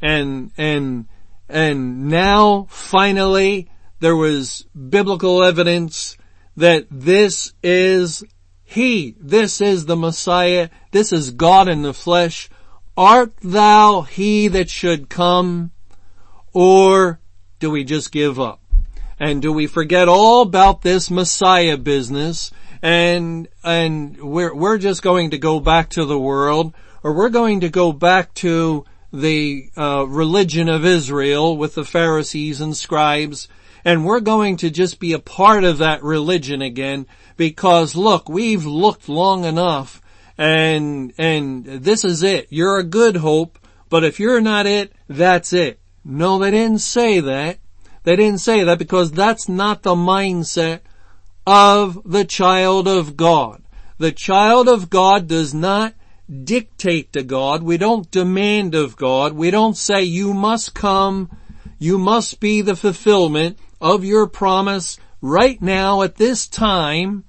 [0.00, 1.06] and, and,
[1.48, 6.16] and now finally there was biblical evidence
[6.56, 8.24] that this is
[8.62, 12.48] He, this is the Messiah, this is God in the flesh.
[12.96, 15.70] Art thou He that should come?
[16.52, 17.20] Or
[17.58, 18.60] do we just give up?
[19.18, 22.50] And do we forget all about this Messiah business
[22.82, 27.60] and, and we're, we're just going to go back to the world or we're going
[27.60, 33.48] to go back to the uh, religion of Israel with the Pharisees and scribes
[33.84, 37.06] and we're going to just be a part of that religion again
[37.36, 40.00] because look, we've looked long enough
[40.36, 42.46] and, and this is it.
[42.50, 43.58] You're a good hope,
[43.88, 45.80] but if you're not it, that's it.
[46.04, 47.58] No, they didn't say that.
[48.04, 50.80] They didn't say that because that's not the mindset
[51.46, 53.62] of the child of God.
[53.98, 55.94] The child of God does not
[56.44, 57.62] dictate to God.
[57.62, 59.34] We don't demand of God.
[59.34, 61.36] We don't say you must come.
[61.78, 67.24] You must be the fulfillment of your promise right now at this time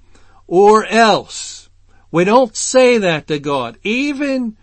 [0.47, 1.69] or else.
[2.11, 3.77] We don't say that to God.
[3.83, 4.57] Even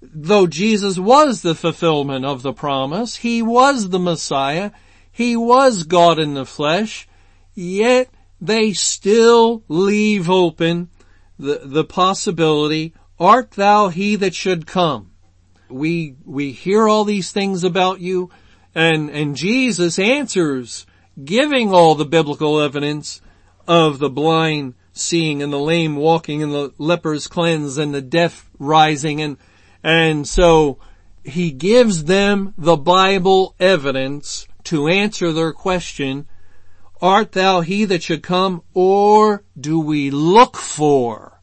[0.00, 4.70] though Jesus was the fulfillment of the promise, He was the Messiah,
[5.10, 7.08] He was God in the flesh,
[7.54, 8.08] yet
[8.40, 10.90] they still leave open
[11.38, 15.12] the, the possibility, art thou he that should come?
[15.68, 18.30] We, we hear all these things about you
[18.74, 20.86] and, and Jesus answers
[21.22, 23.20] giving all the biblical evidence
[23.66, 28.50] of the blind seeing and the lame walking and the lepers cleansed and the deaf
[28.58, 29.36] rising and,
[29.82, 30.78] and so
[31.24, 36.26] he gives them the Bible evidence to answer their question,
[37.00, 41.40] art thou he that should come or do we look for?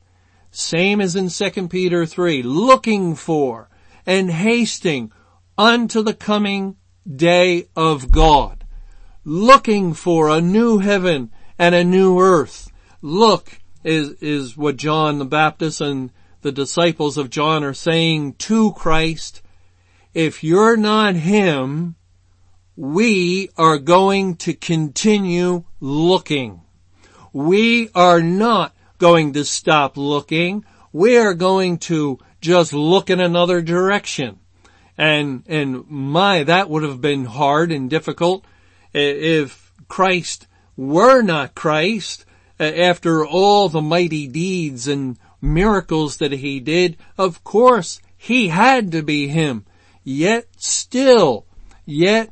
[0.52, 3.70] Same as in 2 Peter 3, looking for
[4.06, 5.12] and hasting
[5.58, 6.76] unto the coming
[7.08, 8.59] day of God.
[9.32, 12.72] Looking for a new heaven and a new earth.
[13.00, 16.10] Look is, is what John the Baptist and
[16.42, 19.44] the disciples of John are saying to Christ.
[20.16, 21.94] If you're not Him,
[22.76, 26.62] we are going to continue looking.
[27.32, 30.66] We are not going to stop looking.
[30.92, 34.40] We are going to just look in another direction.
[34.98, 38.44] And, and my, that would have been hard and difficult
[38.94, 42.26] Uh, if Christ were not Christ
[42.60, 46.98] uh, after all the mighty deeds and miracles that he did.
[47.18, 49.66] Of course, he had to be him.
[50.04, 51.46] Yet still,
[51.86, 52.32] yet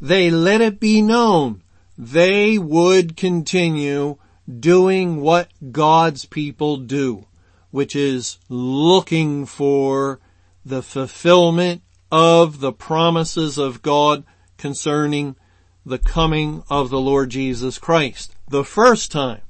[0.00, 1.62] they let it be known
[1.96, 4.16] they would continue
[4.58, 7.26] doing what God's people do,
[7.70, 10.18] which is looking for
[10.64, 14.24] the fulfillment of the promises of God
[14.56, 15.36] concerning
[15.84, 18.34] the coming of the Lord Jesus Christ.
[18.48, 19.40] The first time.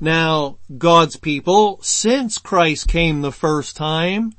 [0.00, 4.34] Now, God's people, since Christ came the first time,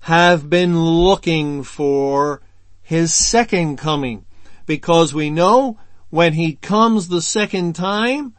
[0.00, 2.42] have been looking for
[2.82, 4.24] His second coming.
[4.66, 5.78] Because we know
[6.10, 8.34] when He comes the second time,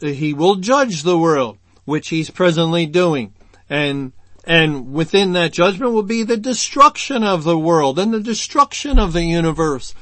[0.00, 3.34] he will judge the world, which he's presently doing.
[3.68, 4.12] And,
[4.44, 9.12] and within that judgment will be the destruction of the world and the destruction of
[9.12, 9.94] the universe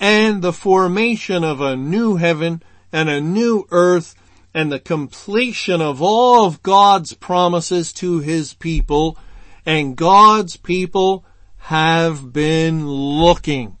[0.00, 4.14] and the formation of a new heaven and a new earth
[4.54, 9.18] and the completion of all of God's promises to his people
[9.66, 11.24] and God's people
[11.58, 13.76] have been looking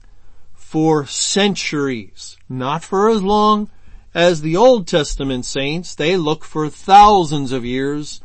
[0.54, 3.70] for centuries, not for as long
[4.14, 8.20] as the Old Testament saints, they look for thousands of years.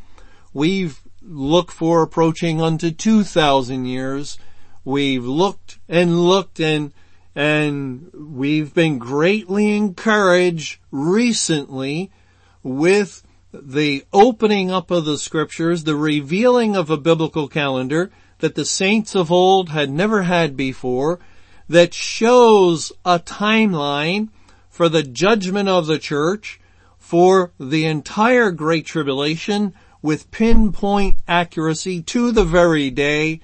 [0.53, 4.37] We've looked for approaching unto 2,000 years.
[4.83, 6.93] We've looked and looked and,
[7.35, 12.11] and we've been greatly encouraged recently
[12.61, 18.65] with the opening up of the scriptures, the revealing of a biblical calendar that the
[18.65, 21.19] saints of old had never had before
[21.69, 24.29] that shows a timeline
[24.69, 26.59] for the judgment of the church,
[26.97, 33.39] for the entire Great Tribulation with pinpoint accuracy to the very day.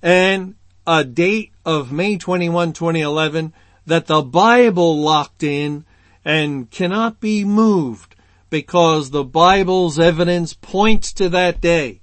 [0.00, 0.54] And
[0.90, 3.52] a date of May 21, 2011
[3.84, 5.84] that the Bible locked in
[6.24, 8.16] and cannot be moved
[8.48, 12.00] because the Bible's evidence points to that day.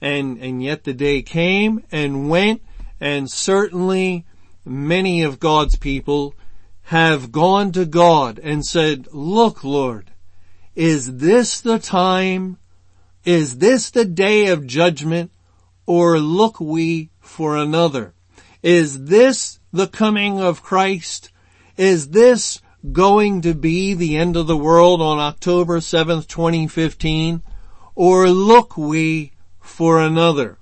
[0.00, 2.62] And, and yet the day came and went
[3.00, 4.24] and certainly
[4.64, 6.36] many of God's people
[6.82, 10.12] have gone to God and said, look Lord,
[10.76, 12.58] is this the time?
[13.24, 15.32] Is this the day of judgment?
[15.86, 18.14] Or look we for another?
[18.62, 21.30] Is this the coming of Christ?
[21.76, 22.60] Is this
[22.92, 27.42] going to be the end of the world on October 7th, 2015?
[27.94, 30.58] Or look we for another?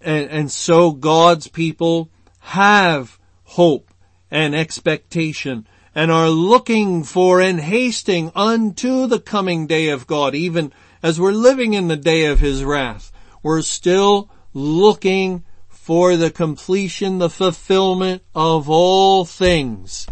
[0.00, 3.90] And, and so God's people have hope
[4.30, 10.72] and expectation and are looking for and hasting unto the coming day of God, even
[11.02, 13.12] as we're living in the day of His wrath.
[13.42, 15.44] We're still looking
[15.92, 20.06] for the completion, the fulfillment of all things.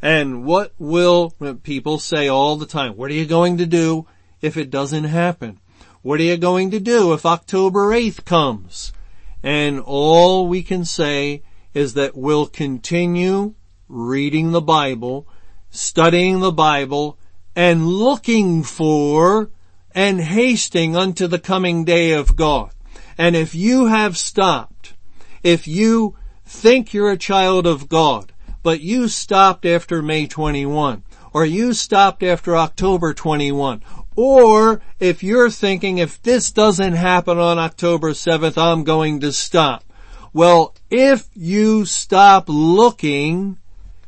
[0.00, 2.96] And what will people say all the time?
[2.96, 4.06] What are you going to do
[4.40, 5.60] if it doesn't happen?
[6.00, 8.94] What are you going to do if October 8th comes?
[9.42, 11.42] And all we can say
[11.74, 13.52] is that we'll continue
[13.88, 15.28] reading the Bible,
[15.68, 17.18] studying the Bible,
[17.54, 19.50] and looking for
[19.94, 22.70] and hasting unto the coming day of God.
[23.18, 24.94] And if you have stopped,
[25.42, 28.32] if you think you're a child of God,
[28.62, 33.82] but you stopped after May 21, or you stopped after October 21,
[34.16, 39.84] or if you're thinking if this doesn't happen on October 7th, I'm going to stop.
[40.32, 43.58] Well, if you stop looking,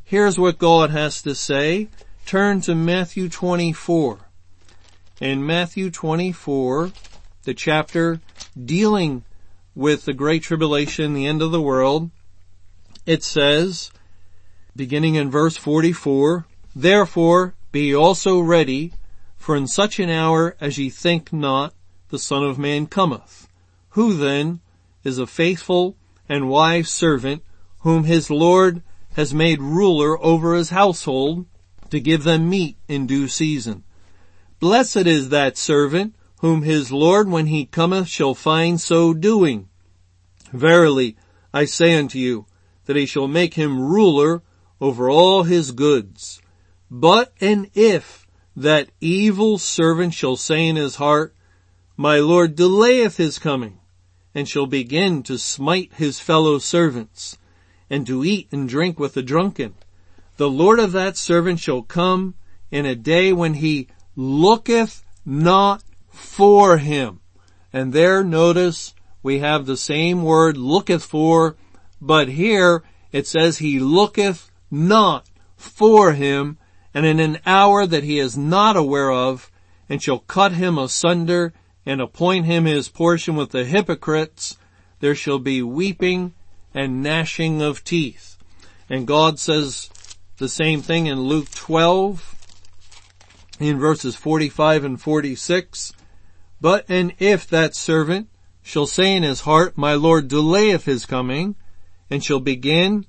[0.05, 1.89] here's what God has to say.
[2.27, 4.19] Turn to Matthew 24.
[5.21, 6.93] In Matthew 24,
[7.45, 8.21] the chapter
[8.63, 9.25] dealing
[9.75, 12.11] with the Great Tribulation, the end of the world,
[13.07, 13.91] it says,
[14.77, 18.93] beginning in verse 44, Therefore be also ready,
[19.37, 21.75] for in such an hour as ye think not,
[22.11, 23.49] the Son of Man cometh.
[23.91, 24.61] Who then
[25.05, 25.97] is a faithful
[26.29, 27.43] and wise servant
[27.81, 28.83] whom his Lord
[29.15, 31.47] has made ruler over his household
[31.91, 33.85] to give them meat in due season.
[34.61, 39.69] Blessed is that servant whom his Lord when he cometh shall find so doing.
[40.53, 41.17] Verily,
[41.55, 42.47] I say unto you,
[42.87, 44.43] that he shall make him ruler
[44.81, 46.43] over all his goods.
[46.91, 48.27] But and if
[48.57, 51.33] that evil servant shall say in his heart,
[51.97, 53.79] my Lord delayeth his coming,
[54.35, 57.39] and shall begin to smite his fellow servants,
[57.89, 59.75] and to eat and drink with the drunken,
[60.39, 62.35] the Lord of that servant shall come
[62.73, 63.87] in a day when he
[64.17, 67.21] looketh not for him.
[67.73, 71.57] And there notice we have the same word looketh for,
[72.01, 76.59] but here it says he looketh not for him
[76.95, 79.51] and in an hour that he is not aware of
[79.89, 81.53] and shall cut him asunder
[81.85, 84.57] and appoint him his portion with the hypocrites.
[85.01, 86.35] There shall be weeping
[86.75, 88.37] and gnashing of teeth.
[88.89, 89.91] And God says
[90.39, 92.35] the same thing in Luke 12
[93.59, 95.93] in verses 45 and 46.
[96.63, 98.29] But and if that servant
[98.63, 101.57] shall say in his heart, my Lord delayeth his coming,
[102.09, 103.05] and shall begin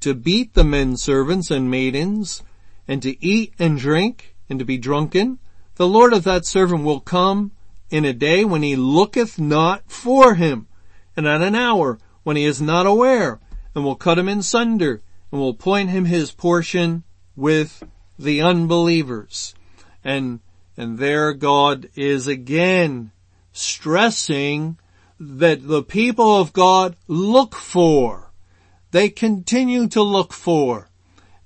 [0.00, 2.42] to beat the men servants and maidens,
[2.88, 5.38] and to eat and drink, and to be drunken,
[5.76, 7.52] the Lord of that servant will come
[7.90, 10.66] in a day when he looketh not for him,
[11.16, 13.38] and at an hour when he is not aware,
[13.72, 15.00] and will cut him in sunder,
[15.30, 17.04] and will point him his portion
[17.36, 17.84] with
[18.18, 19.54] the unbelievers.
[20.02, 20.40] And,
[20.76, 23.12] and there God is again
[23.52, 24.78] stressing
[25.18, 28.30] that the people of God look for.
[28.90, 30.90] They continue to look for.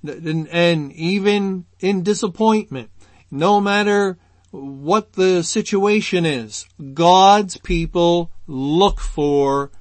[0.03, 2.89] And, and even in disappointment,
[3.29, 4.17] no matter
[4.51, 9.71] what the situation is, God's people look for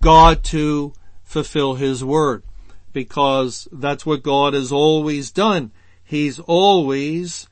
[0.00, 0.92] God to
[1.24, 2.44] fulfill His word
[2.92, 5.72] because that's what God has always done.
[6.04, 7.48] He's always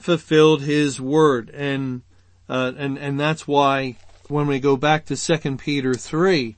[0.00, 2.02] fulfilled His word and,
[2.48, 3.96] uh, and, and that's why
[4.28, 6.56] when we go back to 2 Peter 3,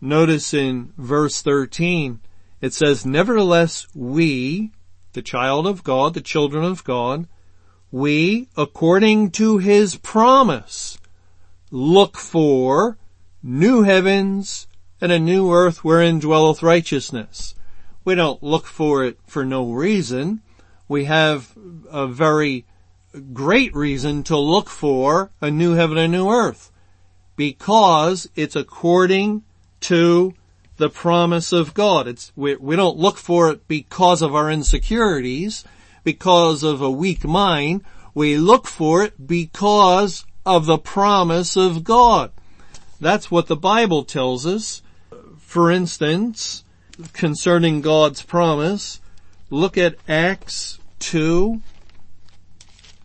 [0.00, 2.20] notice in verse 13,
[2.60, 4.72] it says, nevertheless we,
[5.12, 7.26] the child of God, the children of God,
[7.90, 10.98] we, according to his promise,
[11.70, 12.98] look for
[13.42, 14.66] new heavens
[15.00, 17.54] and a new earth wherein dwelleth righteousness.
[18.04, 20.42] We don't look for it for no reason.
[20.92, 21.56] We have
[21.88, 22.66] a very
[23.32, 26.70] great reason to look for a new heaven and a new earth
[27.34, 29.42] because it's according
[29.80, 30.34] to
[30.76, 32.08] the promise of God.
[32.08, 35.64] It's, we, we don't look for it because of our insecurities,
[36.04, 37.84] because of a weak mind.
[38.12, 42.32] We look for it because of the promise of God.
[43.00, 44.82] That's what the Bible tells us.
[45.38, 46.64] For instance,
[47.14, 49.00] concerning God's promise,
[49.48, 51.60] look at Acts 2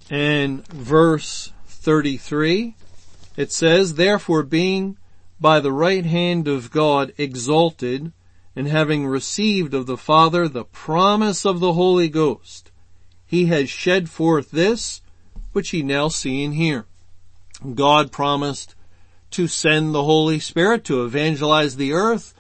[0.10, 2.76] and verse 33.
[3.36, 4.98] It says, therefore being
[5.40, 8.12] by the right hand of God exalted
[8.56, 12.72] and having received of the Father the promise of the Holy Ghost,
[13.26, 15.02] he has shed forth this
[15.54, 16.86] which ye now see and hear.
[17.74, 18.76] God promised
[19.32, 22.36] to send the Holy Spirit to evangelize the earth,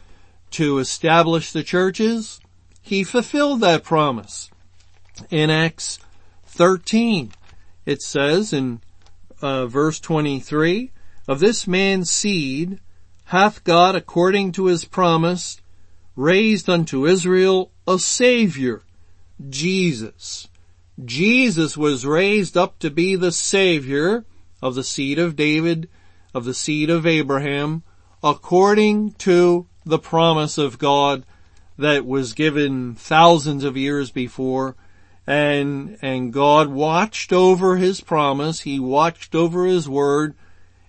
[0.51, 2.39] to establish the churches.
[2.82, 4.51] He fulfilled that promise.
[5.30, 5.99] In Acts
[6.45, 7.32] 13,
[7.86, 8.82] it says in
[9.41, 10.91] uh, verse 23,
[11.28, 12.80] of this man's seed
[13.26, 15.61] hath God according to his promise
[16.15, 18.84] raised unto Israel a savior,
[19.49, 20.47] Jesus.
[21.03, 24.26] Jesus was raised up to be the Savior
[24.61, 25.88] of the seed of David,
[26.34, 27.84] of the seed of Abraham,
[28.24, 31.24] according to the promise of God
[31.78, 34.76] that was given thousands of years before.
[35.28, 38.62] And, and God watched over His promise.
[38.62, 40.36] He watched over His word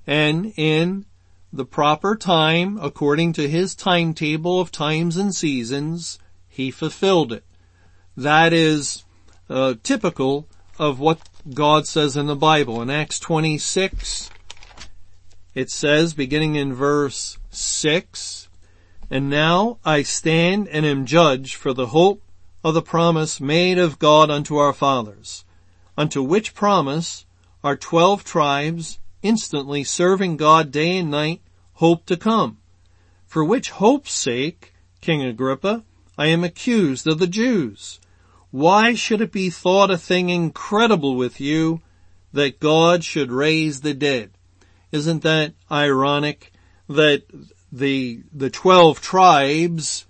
[0.08, 1.04] and in
[1.52, 6.18] the proper time, according to His timetable of times and seasons,
[6.48, 7.44] He fulfilled it.
[8.16, 9.04] That is
[9.50, 11.20] uh, typical of what
[11.52, 12.80] God says in the Bible.
[12.80, 14.30] In Acts 26,
[15.54, 18.48] it says, beginning in verse 6,
[19.10, 22.22] And now I stand and am judged for the hope
[22.64, 25.44] of the promise made of God unto our fathers,
[25.96, 27.26] unto which promise
[27.62, 31.40] our twelve tribes instantly serving God day and night
[31.74, 32.58] hope to come.
[33.26, 35.84] For which hope's sake, King Agrippa,
[36.16, 38.00] I am accused of the Jews.
[38.50, 41.80] Why should it be thought a thing incredible with you
[42.32, 44.30] that God should raise the dead?
[44.90, 46.52] Isn't that ironic
[46.88, 47.24] that
[47.70, 50.06] the, the twelve tribes,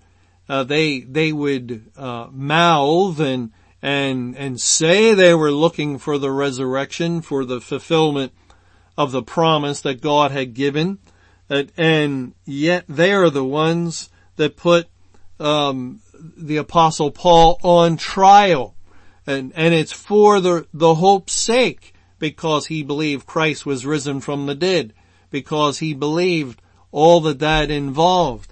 [0.49, 6.31] uh, they, they would, uh, mouth and, and, and say they were looking for the
[6.31, 8.33] resurrection, for the fulfillment
[8.97, 10.99] of the promise that God had given,
[11.49, 14.87] and yet they are the ones that put
[15.39, 16.01] um,
[16.37, 18.75] the apostle Paul on trial.
[19.25, 24.45] And, and it's for the, the hope's sake because he believed Christ was risen from
[24.45, 24.93] the dead,
[25.29, 28.48] because he believed all that that involved.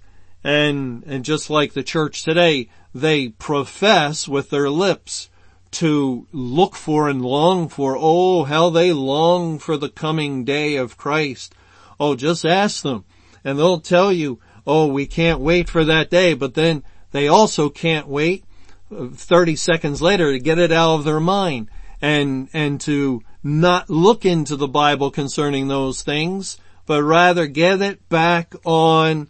[0.48, 5.30] And, and just like the church today, they profess with their lips
[5.72, 10.96] to look for and long for, oh, how they long for the coming day of
[10.96, 11.54] Christ.
[12.00, 13.04] Oh, just ask them
[13.44, 16.82] and they'll tell you, oh, we can't wait for that day, but then
[17.12, 18.46] they also can't wait
[18.90, 21.68] uh, 30 seconds later to get it out of their mind
[22.02, 28.08] and, and to not look into the Bible concerning those things, but rather get it
[28.08, 29.28] back on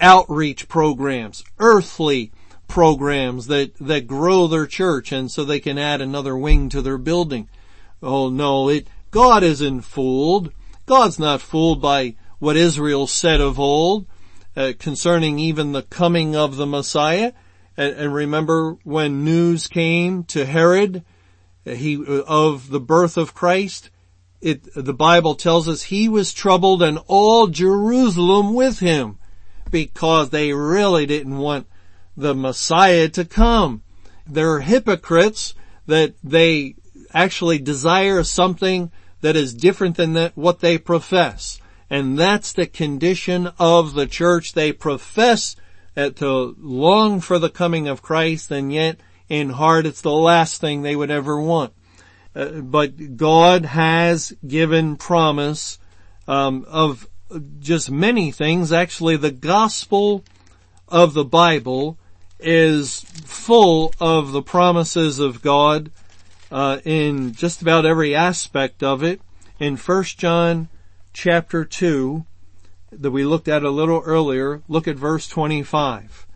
[0.00, 2.32] outreach programs, earthly
[2.68, 6.98] programs that, that grow their church and so they can add another wing to their
[6.98, 7.48] building.
[8.02, 10.52] Oh no, it, God isn't fooled.
[10.86, 14.06] God's not fooled by what Israel said of old
[14.56, 17.32] uh, concerning even the coming of the Messiah.
[17.76, 21.04] And, and remember when news came to Herod,
[21.66, 23.90] uh, he, uh, of the birth of Christ,
[24.40, 29.18] it, the Bible tells us he was troubled and all Jerusalem with him
[29.70, 31.66] because they really didn't want
[32.16, 33.82] the Messiah to come.
[34.26, 35.54] They're hypocrites
[35.86, 36.76] that they
[37.12, 38.90] actually desire something
[39.20, 41.60] that is different than that, what they profess.
[41.88, 44.52] And that's the condition of the church.
[44.52, 45.56] They profess
[45.96, 50.82] to long for the coming of Christ and yet in heart it's the last thing
[50.82, 51.72] they would ever want.
[52.34, 55.78] Uh, but God has given promise
[56.28, 57.08] um, of
[57.58, 58.72] just many things.
[58.72, 60.24] Actually, the gospel
[60.88, 61.98] of the Bible
[62.38, 65.90] is full of the promises of God
[66.50, 69.20] uh, in just about every aspect of it.
[69.58, 70.68] In 1 John
[71.12, 72.24] chapter 2
[72.92, 76.26] that we looked at a little earlier, look at verse 25.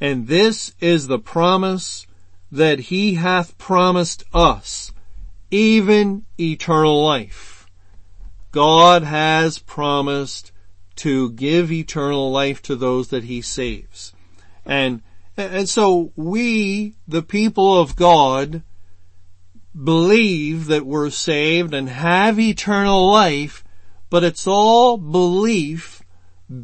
[0.00, 2.06] And this is the promise
[2.52, 4.92] that he hath promised us,
[5.50, 7.55] even eternal life.
[8.56, 10.50] God has promised
[10.96, 14.14] to give eternal life to those that he saves.
[14.64, 15.02] And,
[15.36, 18.62] and so we, the people of God,
[19.74, 23.62] believe that we're saved and have eternal life
[24.08, 26.02] but it's all belief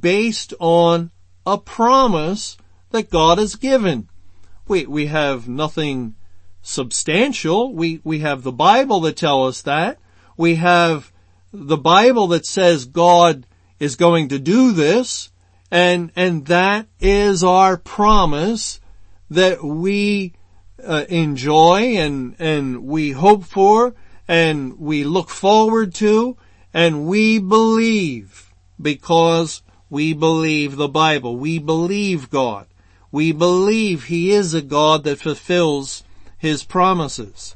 [0.01, 1.11] based on
[1.45, 2.57] a promise
[2.91, 4.09] that God has given.
[4.69, 6.15] We, we have nothing
[6.63, 7.75] substantial.
[7.75, 9.99] We, we have the Bible that tell us that.
[10.37, 11.12] We have
[11.53, 13.47] the Bible that says God
[13.79, 15.31] is going to do this
[15.71, 18.81] and, and that is our promise
[19.31, 20.35] that we
[20.83, 23.95] uh, enjoy and, and we hope for
[24.29, 26.37] and we look forward to
[26.75, 31.37] and we believe because we believe the Bible.
[31.37, 32.67] We believe God.
[33.11, 36.03] We believe He is a God that fulfills
[36.39, 37.55] His promises.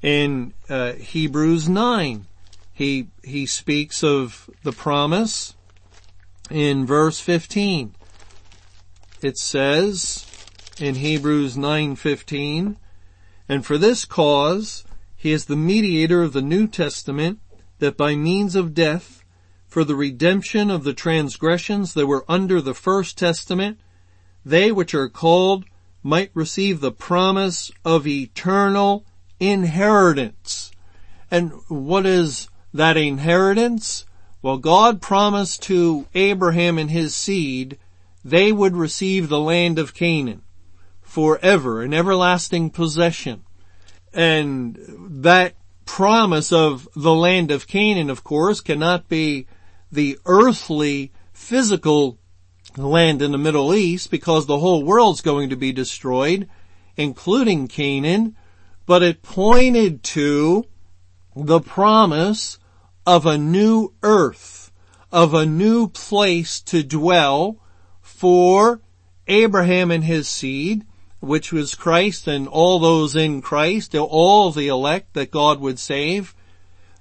[0.00, 2.26] In uh, Hebrews 9,
[2.74, 5.54] he, he speaks of the promise
[6.50, 7.94] in verse 15.
[9.22, 10.26] It says
[10.78, 12.76] in Hebrews 9:15,
[13.48, 17.38] and for this cause he is the mediator of the New Testament
[17.78, 19.22] that by means of death,
[19.66, 23.78] for the redemption of the transgressions that were under the first testament,
[24.44, 25.64] they which are called
[26.02, 29.04] might receive the promise of eternal
[29.40, 30.70] inheritance.
[31.30, 34.04] And what is that inheritance?
[34.42, 37.78] Well, God promised to Abraham and his seed
[38.24, 40.42] they would receive the land of Canaan
[41.02, 43.44] forever, an everlasting possession.
[44.12, 44.78] And
[45.22, 45.54] that
[45.84, 49.46] promise of the land of Canaan, of course, cannot be
[49.92, 52.18] the earthly, physical
[52.76, 56.48] land in the Middle East because the whole world's going to be destroyed,
[56.96, 58.34] including Canaan,
[58.86, 60.64] but it pointed to
[61.36, 62.58] the promise
[63.06, 64.72] of a new earth,
[65.12, 67.58] of a new place to dwell
[68.00, 68.80] for
[69.26, 70.84] Abraham and his seed,
[71.20, 76.34] which was Christ and all those in Christ, all the elect that God would save.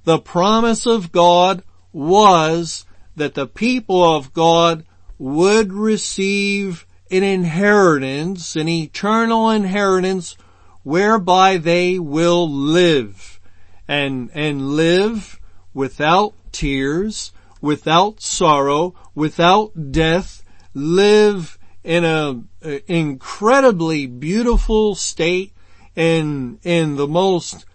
[0.04, 2.86] The promise of God was
[3.16, 4.86] that the people of God
[5.18, 10.36] would receive an inheritance, an eternal inheritance
[10.84, 13.40] whereby they will live
[13.88, 15.40] and, and live
[15.74, 20.44] without tears, without sorrow, without death,
[20.74, 22.42] live in a,
[22.88, 25.54] incredibly beautiful state
[25.96, 27.66] in, in the most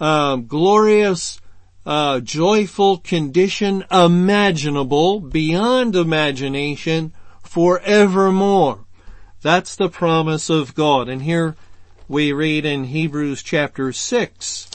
[0.00, 1.40] uh, glorious,
[1.84, 7.12] uh, joyful condition imaginable, beyond imagination,
[7.42, 8.84] forevermore.
[9.42, 11.08] That's the promise of God.
[11.08, 11.56] And here
[12.08, 14.68] we read in Hebrews chapter 6,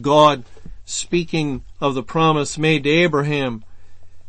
[0.00, 0.44] God
[0.88, 3.62] speaking of the promise made to Abraham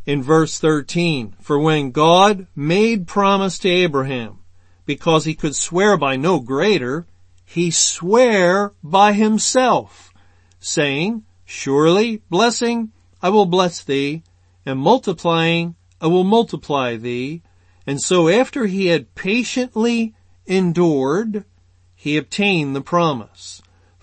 [0.06, 1.36] in verse 13.
[1.40, 4.40] For when God made promise to Abraham,
[4.86, 7.08] because he could swear by no greater,
[7.46, 10.14] he sware by himself,
[10.60, 12.92] saying, Surely blessing
[13.22, 14.24] I will bless thee,
[14.66, 17.42] and multiplying I will multiply thee.
[17.88, 20.14] And so after he had patiently
[20.46, 21.46] endured,
[21.96, 23.59] he obtained the promise.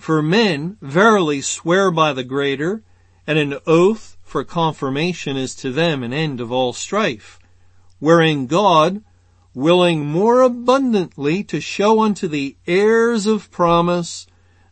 [0.06, 2.84] For men verily swear by the greater,
[3.26, 7.40] and an oath for confirmation is to them an end of all strife,
[7.98, 9.02] wherein God,
[9.52, 14.28] willing more abundantly to show unto the heirs of promise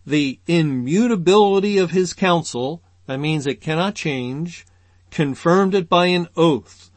[0.07, 4.65] the immutability of his counsel, that means it cannot change,
[5.11, 6.93] confirmed it by an oath,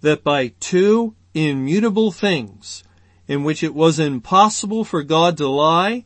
[0.00, 2.82] that by two immutable things,
[3.28, 6.04] in which it was impossible for God to lie,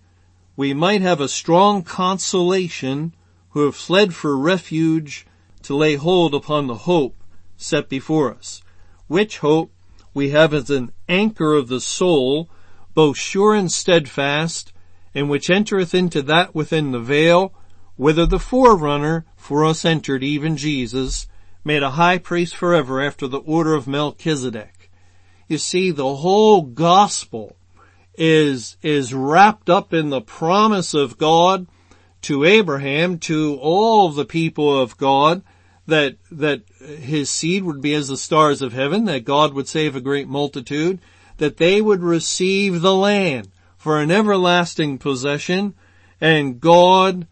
[0.56, 3.14] we might have a strong consolation
[3.50, 5.26] who have fled for refuge
[5.62, 7.16] to lay hold upon the hope
[7.56, 8.62] set before us,
[9.06, 9.72] which hope
[10.14, 12.50] we have as an anchor of the soul,
[12.94, 14.72] both sure and steadfast,
[15.14, 17.52] and which entereth into that within the veil,
[17.96, 21.26] whither the forerunner for us entered, even Jesus,
[21.64, 24.90] made a high priest forever after the order of Melchizedek.
[25.48, 27.56] You see, the whole gospel
[28.24, 31.66] is, is wrapped up in the promise of God
[32.20, 35.42] to Abraham, to all the people of God,
[35.88, 39.96] that, that his seed would be as the stars of heaven, that God would save
[39.96, 41.00] a great multitude,
[41.38, 45.74] that they would receive the land for an everlasting possession,
[46.20, 47.26] and God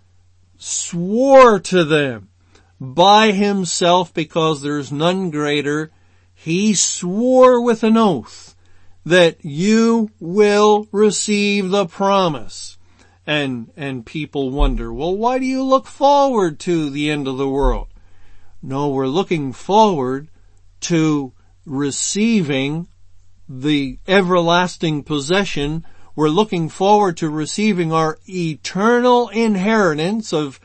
[0.59, 2.31] swore to them
[2.81, 5.93] by himself because there's none greater.
[6.35, 8.50] He swore with an oath
[9.05, 12.77] that you will receive the promise.
[13.27, 17.49] And, and people wonder, well, why do you look forward to the end of the
[17.49, 17.89] world?
[18.63, 20.29] No, we're looking forward
[20.81, 21.33] to
[21.65, 22.89] receiving
[23.49, 25.87] the everlasting possession.
[26.17, 30.61] We're looking forward to receiving our eternal inheritance of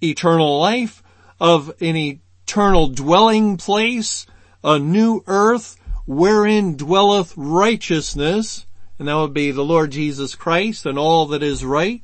[0.00, 1.02] eternal life,
[1.40, 4.26] of an eternal dwelling place,
[4.62, 5.76] a new earth
[6.06, 8.66] wherein dwelleth righteousness,
[8.98, 12.02] and that would be the Lord Jesus Christ and all that is right.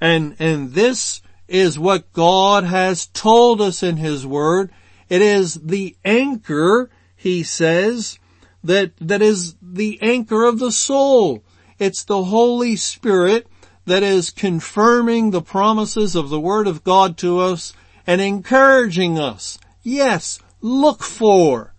[0.00, 4.70] And, and this is what God has told us in His Word.
[5.08, 8.18] It is the anchor, He says,
[8.62, 11.42] that, that is the anchor of the soul.
[11.78, 13.46] It's the Holy Spirit
[13.86, 17.72] that is confirming the promises of the Word of God to us
[18.06, 19.58] and encouraging us.
[19.82, 21.74] Yes, look for,